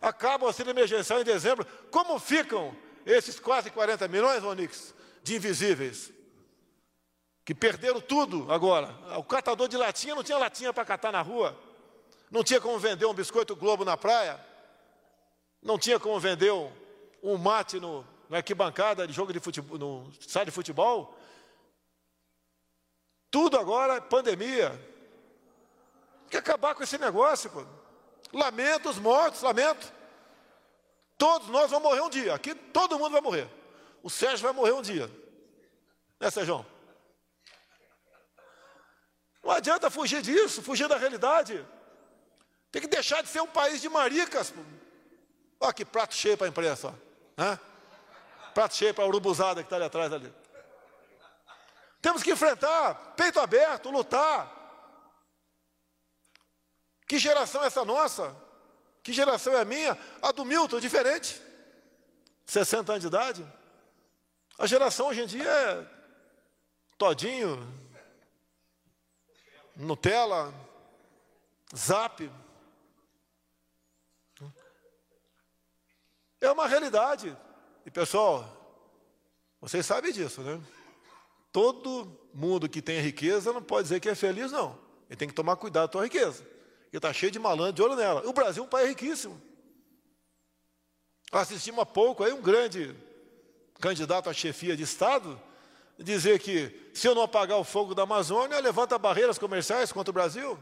Acaba 0.00 0.44
o 0.44 0.46
auxílio 0.48 0.70
emergencial 0.70 1.20
em 1.20 1.24
dezembro. 1.24 1.66
Como 1.90 2.18
ficam 2.18 2.74
esses 3.04 3.38
quase 3.38 3.70
40 3.70 4.08
milhões, 4.08 4.42
Onix, 4.42 4.94
de 5.22 5.36
invisíveis, 5.36 6.10
que 7.44 7.54
perderam 7.54 8.00
tudo 8.00 8.50
agora. 8.52 8.94
O 9.16 9.24
catador 9.24 9.68
de 9.68 9.76
latinha 9.76 10.14
não 10.14 10.24
tinha 10.24 10.38
latinha 10.38 10.72
para 10.72 10.84
catar 10.84 11.12
na 11.12 11.22
rua, 11.22 11.58
não 12.30 12.42
tinha 12.42 12.60
como 12.60 12.78
vender 12.78 13.06
um 13.06 13.14
biscoito 13.14 13.54
Globo 13.54 13.84
na 13.84 13.96
praia, 13.96 14.38
não 15.62 15.78
tinha 15.78 15.98
como 15.98 16.18
vender 16.18 16.52
um, 16.52 16.70
um 17.22 17.36
mate 17.36 17.80
no, 17.80 18.06
na 18.28 18.38
arquibancada 18.38 19.06
de 19.06 19.12
jogo 19.12 19.32
de 19.32 19.40
futebol, 19.40 19.78
no 19.78 20.10
estádio 20.20 20.46
de 20.46 20.54
futebol. 20.54 21.16
Tudo 23.30 23.58
agora 23.58 23.94
é 23.94 24.00
pandemia. 24.00 24.70
Tem 26.22 26.30
que 26.30 26.36
acabar 26.36 26.74
com 26.74 26.82
esse 26.82 26.98
negócio, 26.98 27.50
pô. 27.50 27.64
Lamento 28.32 28.88
os 28.88 28.98
mortos, 28.98 29.42
lamento. 29.42 29.92
Todos 31.16 31.48
nós 31.48 31.70
vamos 31.70 31.88
morrer 31.88 32.02
um 32.02 32.10
dia. 32.10 32.34
Aqui 32.34 32.54
todo 32.54 32.98
mundo 32.98 33.12
vai 33.12 33.20
morrer. 33.20 33.48
O 34.02 34.10
Sérgio 34.10 34.44
vai 34.44 34.52
morrer 34.52 34.72
um 34.72 34.82
dia. 34.82 35.10
Né, 36.20 36.30
Sérgio? 36.30 36.64
Não 39.42 39.50
adianta 39.50 39.90
fugir 39.90 40.22
disso, 40.22 40.62
fugir 40.62 40.88
da 40.88 40.96
realidade. 40.96 41.66
Tem 42.70 42.82
que 42.82 42.88
deixar 42.88 43.22
de 43.22 43.28
ser 43.28 43.40
um 43.40 43.46
país 43.46 43.80
de 43.80 43.88
maricas. 43.88 44.52
Olha 45.58 45.72
que 45.72 45.84
prato 45.84 46.14
cheio 46.14 46.36
para 46.36 46.46
a 46.46 46.50
imprensa. 46.50 46.94
Né? 47.38 47.58
Prato 48.52 48.74
cheio 48.74 48.92
para 48.92 49.04
a 49.04 49.06
urubuzada 49.06 49.62
que 49.62 49.66
está 49.66 49.76
ali 49.76 49.84
atrás 49.84 50.12
ali. 50.12 50.34
Temos 52.02 52.22
que 52.22 52.32
enfrentar, 52.32 53.14
peito 53.16 53.38
aberto, 53.38 53.90
lutar. 53.90 54.56
Que 57.06 57.16
geração 57.18 57.62
é 57.62 57.68
essa 57.68 57.84
nossa? 57.84 58.36
Que 59.04 59.12
geração 59.12 59.52
é 59.54 59.60
a 59.60 59.64
minha? 59.64 59.96
A 60.20 60.32
do 60.32 60.44
Milton, 60.44 60.80
diferente. 60.80 61.40
60 62.44 62.92
anos 62.92 63.02
de 63.02 63.06
idade. 63.06 63.46
A 64.58 64.66
geração 64.66 65.06
hoje 65.06 65.22
em 65.22 65.26
dia 65.26 65.48
é 65.48 65.86
todinho, 66.98 67.56
Nutella, 69.76 70.52
Zap, 71.74 72.28
É 76.40 76.50
uma 76.50 76.66
realidade. 76.66 77.36
E 77.84 77.90
pessoal, 77.90 78.44
vocês 79.60 79.84
sabem 79.84 80.12
disso, 80.12 80.40
né? 80.42 80.60
Todo 81.52 82.16
mundo 82.32 82.68
que 82.68 82.80
tem 82.80 83.00
riqueza 83.00 83.52
não 83.52 83.62
pode 83.62 83.84
dizer 83.84 84.00
que 84.00 84.08
é 84.08 84.14
feliz, 84.14 84.52
não. 84.52 84.78
Ele 85.08 85.16
tem 85.16 85.28
que 85.28 85.34
tomar 85.34 85.56
cuidado 85.56 85.90
com 85.90 85.98
a 85.98 86.04
riqueza. 86.04 86.44
Porque 86.82 86.96
está 86.96 87.12
cheio 87.12 87.32
de 87.32 87.38
malandro 87.38 87.72
de 87.72 87.82
olho 87.82 87.96
nela. 87.96 88.26
O 88.28 88.32
Brasil 88.32 88.62
é 88.62 88.66
um 88.66 88.68
país 88.68 88.88
riquíssimo. 88.88 89.40
Assistimos 91.32 91.80
há 91.80 91.86
pouco 91.86 92.22
aí 92.22 92.32
um 92.32 92.40
grande 92.40 92.94
candidato 93.80 94.30
à 94.30 94.32
chefia 94.32 94.76
de 94.76 94.82
Estado 94.82 95.40
dizer 95.98 96.38
que 96.38 96.90
se 96.94 97.06
eu 97.06 97.14
não 97.14 97.22
apagar 97.22 97.58
o 97.58 97.64
fogo 97.64 97.94
da 97.94 98.04
Amazônia, 98.04 98.60
levanta 98.60 98.98
barreiras 98.98 99.38
comerciais 99.38 99.92
contra 99.92 100.10
o 100.10 100.14
Brasil. 100.14 100.58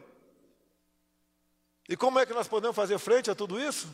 E 1.89 1.97
como 1.97 2.19
é 2.19 2.27
que 2.27 2.33
nós 2.33 2.49
podemos 2.49 2.75
fazer 2.75 2.99
frente 2.99 3.31
a 3.31 3.35
tudo 3.35 3.61
isso? 3.61 3.89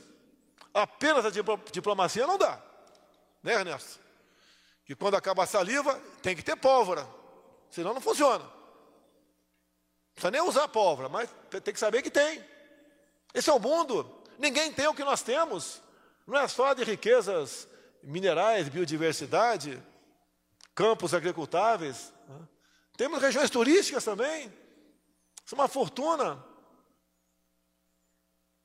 Apenas 0.75 1.27
a 1.27 1.31
diplomacia 1.71 2.27
não 2.27 2.39
dá. 2.39 2.63
Né, 3.43 3.55
Ernesto? 3.55 4.01
Que 4.85 4.95
quando 4.95 5.17
acaba 5.17 5.45
a 5.45 5.47
saliva, 5.47 6.01
tem 6.23 6.35
que 6.35 6.43
ter 6.43 6.57
pólvora. 6.57 7.07
Senão 7.71 7.95
não 7.95 8.01
funciona. 8.01 8.45
Não 8.45 10.15
precisa 10.15 10.31
nem 10.31 10.41
usar 10.43 10.69
pólvora, 10.69 11.09
mas 11.09 11.31
tem 11.63 11.73
que 11.73 11.81
saber 11.81 12.03
que 12.03 12.11
tem. 12.11 12.45
Esse 13.35 13.51
é 13.51 13.53
o 13.53 13.59
mundo. 13.59 14.23
Ninguém 14.39 14.73
tem 14.73 14.87
o 14.87 14.95
que 14.95 15.05
nós 15.05 15.23
temos. 15.23 15.83
Não 16.27 16.39
é 16.39 16.49
só 16.49 16.73
de 16.75 16.85
riquezas 16.85 17.69
minerais, 18.03 18.69
biodiversidade, 18.69 19.83
campos 20.75 21.15
agricultáveis. 21.15 22.13
Né? 22.29 22.49
Temos 22.97 23.21
regiões 23.21 23.51
turísticas 23.51 24.05
também. 24.05 24.53
Isso 25.45 25.55
é 25.55 25.59
uma 25.59 25.69
fortuna. 25.69 26.45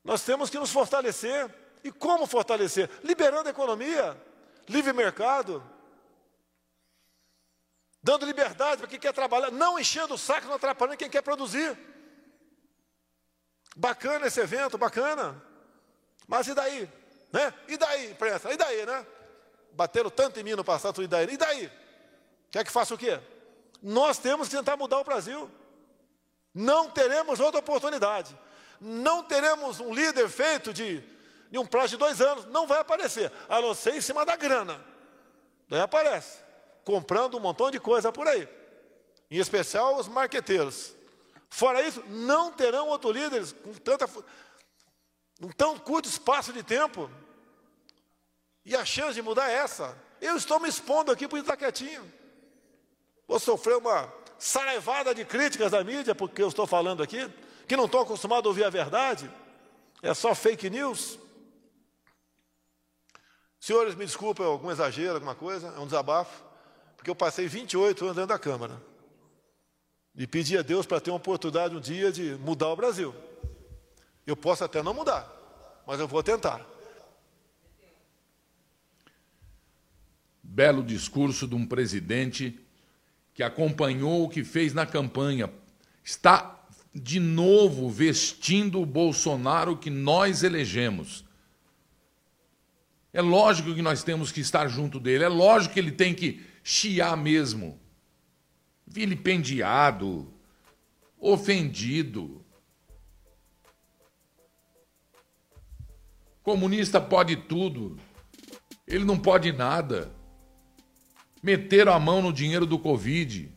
Nós 0.04 0.22
temos 0.22 0.50
que 0.50 0.58
nos 0.58 0.70
fortalecer. 0.70 1.52
E 1.84 1.92
como 1.92 2.26
fortalecer? 2.26 2.90
Liberando 3.02 3.48
a 3.48 3.50
economia, 3.50 4.20
livre 4.68 4.92
mercado, 4.92 5.62
dando 8.02 8.26
liberdade 8.26 8.78
para 8.78 8.86
quem 8.86 8.98
quer 8.98 9.12
trabalhar, 9.12 9.50
não 9.50 9.78
enchendo 9.78 10.14
o 10.14 10.18
saco, 10.18 10.46
não 10.46 10.54
atrapalhando 10.54 10.96
quem 10.96 11.10
quer 11.10 11.22
produzir. 11.22 11.76
Bacana 13.76 14.26
esse 14.26 14.40
evento, 14.40 14.76
bacana. 14.78 15.40
Mas 16.26 16.46
e 16.48 16.54
daí? 16.54 16.90
Né? 17.32 17.54
E 17.68 17.76
daí, 17.76 18.10
imprensa? 18.10 18.52
E 18.52 18.56
daí, 18.56 18.84
né? 18.84 19.06
Bateram 19.72 20.10
tanto 20.10 20.40
em 20.40 20.42
mim 20.42 20.54
no 20.54 20.64
passado, 20.64 21.02
e 21.02 21.06
daí? 21.06 21.32
E 21.32 21.36
daí? 21.36 21.70
Quer 22.50 22.64
que 22.64 22.72
faça 22.72 22.94
o 22.94 22.98
quê? 22.98 23.20
Nós 23.82 24.18
temos 24.18 24.48
que 24.48 24.56
tentar 24.56 24.76
mudar 24.76 24.98
o 24.98 25.04
Brasil. 25.04 25.50
Não 26.52 26.90
teremos 26.90 27.38
outra 27.38 27.60
oportunidade. 27.60 28.36
Não 28.80 29.22
teremos 29.22 29.80
um 29.80 29.92
líder 29.92 30.28
feito 30.28 30.72
de, 30.72 31.02
de 31.50 31.58
um 31.58 31.66
prazo 31.66 31.88
de 31.88 31.96
dois 31.96 32.20
anos. 32.20 32.46
Não 32.46 32.66
vai 32.66 32.80
aparecer, 32.80 33.32
a 33.48 33.60
não 33.60 33.74
ser 33.74 33.94
em 33.94 34.00
cima 34.00 34.24
da 34.24 34.36
grana. 34.36 34.84
Daí 35.68 35.80
aparece, 35.80 36.38
comprando 36.84 37.36
um 37.36 37.40
montão 37.40 37.70
de 37.70 37.78
coisa 37.78 38.12
por 38.12 38.26
aí. 38.26 38.48
Em 39.30 39.38
especial 39.38 39.96
os 39.96 40.08
marqueteiros. 40.08 40.94
Fora 41.50 41.82
isso, 41.82 42.02
não 42.08 42.52
terão 42.52 42.88
outro 42.88 43.10
líder 43.10 43.50
com 43.62 43.72
tanta 43.74 44.08
um 45.40 45.50
tão 45.50 45.78
curto 45.78 46.08
espaço 46.08 46.52
de 46.52 46.62
tempo. 46.62 47.10
E 48.64 48.74
a 48.74 48.84
chance 48.84 49.14
de 49.14 49.22
mudar 49.22 49.50
é 49.50 49.54
essa. 49.54 49.96
Eu 50.20 50.36
estou 50.36 50.58
me 50.58 50.68
expondo 50.68 51.12
aqui 51.12 51.28
por 51.28 51.38
estar 51.38 51.56
quietinho. 51.56 52.12
Vou 53.26 53.38
sofrer 53.38 53.76
uma 53.76 54.12
saraivada 54.38 55.14
de 55.14 55.24
críticas 55.24 55.72
da 55.72 55.82
mídia, 55.84 56.14
porque 56.14 56.42
eu 56.42 56.48
estou 56.48 56.66
falando 56.66 57.02
aqui, 57.02 57.30
que 57.66 57.76
não 57.76 57.84
estão 57.84 58.00
acostumados 58.00 58.46
a 58.46 58.48
ouvir 58.48 58.64
a 58.64 58.70
verdade. 58.70 59.30
É 60.02 60.12
só 60.12 60.34
fake 60.34 60.70
news. 60.70 61.18
Senhores, 63.60 63.94
me 63.94 64.04
desculpem 64.04 64.46
algum 64.46 64.70
exagero, 64.70 65.14
alguma 65.14 65.34
coisa, 65.34 65.68
é 65.68 65.80
um 65.80 65.86
desabafo, 65.86 66.44
porque 66.96 67.10
eu 67.10 67.14
passei 67.14 67.48
28 67.48 68.04
anos 68.04 68.16
dentro 68.16 68.28
da 68.28 68.38
Câmara. 68.38 68.80
E 70.14 70.26
pedi 70.26 70.56
a 70.56 70.62
Deus 70.62 70.86
para 70.86 71.00
ter 71.00 71.10
uma 71.10 71.16
oportunidade 71.16 71.76
um 71.76 71.80
dia 71.80 72.10
de 72.10 72.34
mudar 72.36 72.68
o 72.68 72.76
Brasil. 72.76 73.14
Eu 74.26 74.36
posso 74.36 74.64
até 74.64 74.82
não 74.82 74.92
mudar, 74.92 75.30
mas 75.86 76.00
eu 76.00 76.08
vou 76.08 76.22
tentar. 76.22 76.66
Belo 80.42 80.82
discurso 80.82 81.46
de 81.46 81.54
um 81.54 81.66
presidente 81.66 82.58
que 83.32 83.42
acompanhou 83.42 84.24
o 84.24 84.28
que 84.28 84.42
fez 84.42 84.74
na 84.74 84.84
campanha. 84.84 85.52
Está 86.02 86.58
de 86.92 87.20
novo 87.20 87.88
vestindo 87.88 88.80
o 88.80 88.86
Bolsonaro 88.86 89.76
que 89.76 89.90
nós 89.90 90.42
elegemos. 90.42 91.24
É 93.12 93.22
lógico 93.22 93.74
que 93.74 93.82
nós 93.82 94.02
temos 94.02 94.30
que 94.30 94.40
estar 94.40 94.68
junto 94.68 95.00
dele, 95.00 95.24
é 95.24 95.28
lógico 95.28 95.74
que 95.74 95.80
ele 95.80 95.92
tem 95.92 96.14
que 96.14 96.44
chiar 96.62 97.16
mesmo. 97.16 97.80
Vilipendiado, 98.86 100.32
ofendido. 101.18 102.44
Comunista 106.42 107.00
pode 107.00 107.36
tudo. 107.36 107.98
Ele 108.86 109.04
não 109.04 109.18
pode 109.18 109.52
nada. 109.52 110.10
Meteram 111.42 111.92
a 111.92 112.00
mão 112.00 112.22
no 112.22 112.32
dinheiro 112.32 112.64
do 112.64 112.78
Covid. 112.78 113.50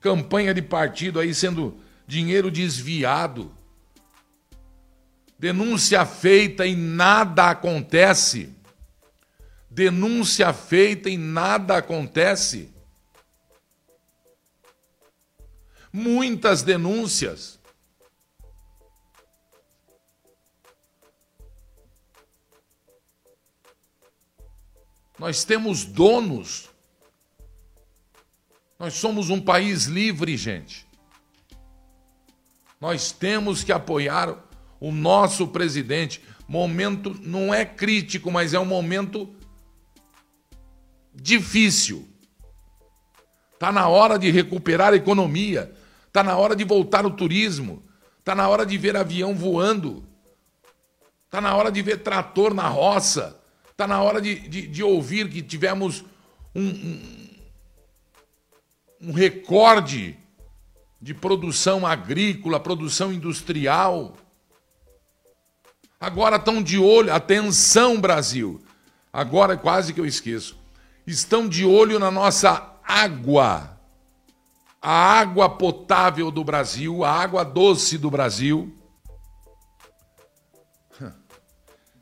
Campanha 0.00 0.54
de 0.54 0.62
partido 0.62 1.18
aí 1.18 1.34
sendo 1.34 1.80
dinheiro 2.06 2.50
desviado. 2.50 3.52
Denúncia 5.38 6.04
feita 6.04 6.66
e 6.66 6.74
nada 6.74 7.50
acontece. 7.50 8.52
Denúncia 9.70 10.52
feita 10.52 11.08
e 11.08 11.16
nada 11.16 11.76
acontece. 11.76 12.68
Muitas 15.92 16.62
denúncias. 16.62 17.58
Nós 25.16 25.44
temos 25.44 25.84
donos. 25.84 26.68
Nós 28.76 28.94
somos 28.94 29.30
um 29.30 29.40
país 29.40 29.84
livre, 29.84 30.36
gente. 30.36 30.84
Nós 32.80 33.12
temos 33.12 33.62
que 33.62 33.72
apoiar 33.72 34.47
o 34.80 34.92
nosso 34.92 35.48
presidente. 35.48 36.22
Momento 36.46 37.14
não 37.22 37.52
é 37.52 37.64
crítico, 37.64 38.30
mas 38.30 38.54
é 38.54 38.58
um 38.58 38.64
momento 38.64 39.28
difícil. 41.14 42.08
Está 43.54 43.72
na 43.72 43.88
hora 43.88 44.18
de 44.18 44.30
recuperar 44.30 44.92
a 44.92 44.96
economia. 44.96 45.74
Está 46.06 46.22
na 46.22 46.36
hora 46.36 46.54
de 46.54 46.64
voltar 46.64 47.04
o 47.04 47.10
turismo. 47.10 47.82
Está 48.18 48.34
na 48.34 48.48
hora 48.48 48.64
de 48.64 48.78
ver 48.78 48.96
avião 48.96 49.34
voando. 49.34 50.04
Está 51.24 51.40
na 51.40 51.54
hora 51.54 51.70
de 51.70 51.82
ver 51.82 52.02
trator 52.02 52.54
na 52.54 52.68
roça. 52.68 53.38
Está 53.70 53.86
na 53.86 54.02
hora 54.02 54.20
de, 54.20 54.48
de, 54.48 54.66
de, 54.66 54.82
ouvir 54.82 55.28
que 55.28 55.42
tivemos 55.42 56.04
um, 56.54 56.68
um, 56.68 57.28
um 59.02 59.12
recorde 59.12 60.16
de 61.00 61.14
produção 61.14 61.86
agrícola, 61.86 62.58
produção 62.58 63.12
industrial. 63.12 64.16
Agora 66.00 66.36
estão 66.36 66.62
de 66.62 66.78
olho, 66.78 67.12
atenção 67.12 68.00
Brasil, 68.00 68.62
agora 69.12 69.56
quase 69.56 69.92
que 69.92 70.00
eu 70.00 70.06
esqueço, 70.06 70.56
estão 71.04 71.48
de 71.48 71.64
olho 71.64 71.98
na 71.98 72.08
nossa 72.08 72.76
água, 72.84 73.76
a 74.80 74.92
água 74.92 75.50
potável 75.50 76.30
do 76.30 76.44
Brasil, 76.44 77.04
a 77.04 77.10
água 77.10 77.44
doce 77.44 77.98
do 77.98 78.10
Brasil. 78.10 78.72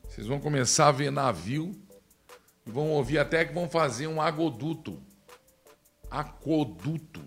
Vocês 0.07 0.27
vão 0.27 0.39
começar 0.39 0.87
a 0.87 0.91
ver 0.91 1.11
navio 1.11 1.71
e 2.65 2.71
vão 2.71 2.91
ouvir 2.91 3.17
até 3.17 3.45
que 3.45 3.53
vão 3.53 3.69
fazer 3.69 4.07
um 4.07 4.21
agoduto. 4.21 5.01
Aquoduto. 6.09 7.21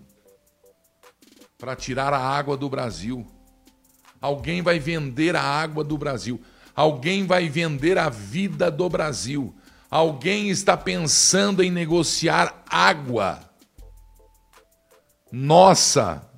Para 1.57 1.75
tirar 1.75 2.13
a 2.13 2.19
água 2.19 2.57
do 2.57 2.69
Brasil. 2.69 3.25
Alguém 4.19 4.61
vai 4.61 4.77
vender 4.77 5.35
a 5.35 5.41
água 5.41 5.83
do 5.83 5.97
Brasil. 5.97 6.41
Alguém 6.75 7.25
vai 7.25 7.49
vender 7.49 7.97
a 7.97 8.09
vida 8.09 8.71
do 8.71 8.89
Brasil. 8.89 9.55
Alguém 9.89 10.49
está 10.49 10.77
pensando 10.77 11.61
em 11.63 11.69
negociar 11.69 12.63
água. 12.67 13.39
Nossa, 15.31 16.29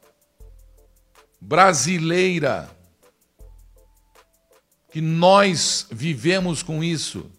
brasileira 1.40 2.70
que 4.92 5.02
nós 5.02 5.88
vivemos 5.92 6.62
com 6.62 6.84
isso. 6.84 7.32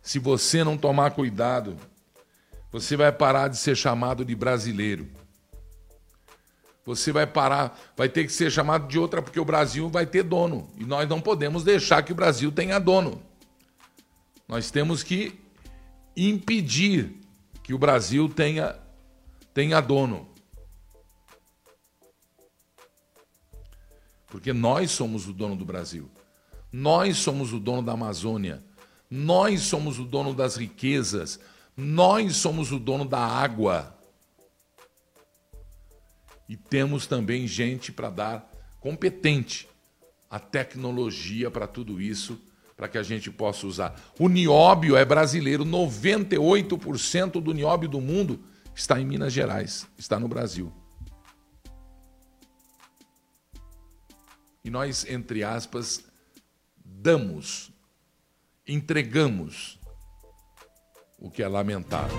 Se 0.00 0.20
você 0.20 0.62
não 0.62 0.78
tomar 0.78 1.10
cuidado, 1.10 1.76
você 2.70 2.96
vai 2.96 3.10
parar 3.10 3.48
de 3.48 3.56
ser 3.56 3.76
chamado 3.76 4.24
de 4.24 4.36
brasileiro. 4.36 5.10
Você 6.86 7.10
vai 7.10 7.26
parar, 7.26 7.76
vai 7.96 8.08
ter 8.08 8.24
que 8.24 8.32
ser 8.32 8.48
chamado 8.48 8.86
de 8.86 8.96
outra 8.96 9.20
porque 9.20 9.40
o 9.40 9.44
Brasil 9.44 9.90
vai 9.90 10.06
ter 10.06 10.22
dono. 10.22 10.70
E 10.78 10.84
nós 10.84 11.08
não 11.08 11.20
podemos 11.20 11.64
deixar 11.64 12.00
que 12.04 12.12
o 12.12 12.14
Brasil 12.14 12.52
tenha 12.52 12.78
dono. 12.78 13.20
Nós 14.46 14.70
temos 14.70 15.02
que 15.02 15.36
impedir 16.16 17.20
que 17.64 17.74
o 17.74 17.78
Brasil 17.78 18.28
tenha, 18.28 18.76
tenha 19.52 19.80
dono. 19.80 20.28
Porque 24.28 24.52
nós 24.52 24.92
somos 24.92 25.26
o 25.26 25.32
dono 25.32 25.56
do 25.56 25.64
Brasil. 25.64 26.08
Nós 26.72 27.16
somos 27.16 27.52
o 27.52 27.58
dono 27.58 27.82
da 27.82 27.92
Amazônia. 27.92 28.62
Nós 29.10 29.62
somos 29.62 29.98
o 29.98 30.04
dono 30.04 30.32
das 30.32 30.54
riquezas. 30.54 31.40
Nós 31.76 32.36
somos 32.36 32.70
o 32.70 32.78
dono 32.78 33.04
da 33.04 33.18
água. 33.18 33.95
E 36.48 36.56
temos 36.56 37.06
também 37.06 37.46
gente 37.46 37.90
para 37.90 38.10
dar 38.10 38.52
competente 38.80 39.68
a 40.30 40.38
tecnologia 40.38 41.50
para 41.50 41.66
tudo 41.66 42.00
isso, 42.00 42.38
para 42.76 42.88
que 42.88 42.98
a 42.98 43.02
gente 43.02 43.30
possa 43.30 43.66
usar. 43.66 44.00
O 44.18 44.28
nióbio 44.28 44.96
é 44.96 45.04
brasileiro, 45.04 45.64
98% 45.64 47.40
do 47.40 47.52
nióbio 47.52 47.88
do 47.88 48.00
mundo 48.00 48.40
está 48.74 49.00
em 49.00 49.06
Minas 49.06 49.32
Gerais, 49.32 49.86
está 49.96 50.20
no 50.20 50.28
Brasil. 50.28 50.72
E 54.62 54.70
nós, 54.70 55.06
entre 55.08 55.44
aspas, 55.44 56.04
damos, 56.84 57.70
entregamos 58.66 59.78
o 61.18 61.30
que 61.30 61.42
é 61.42 61.48
lamentável. 61.48 62.16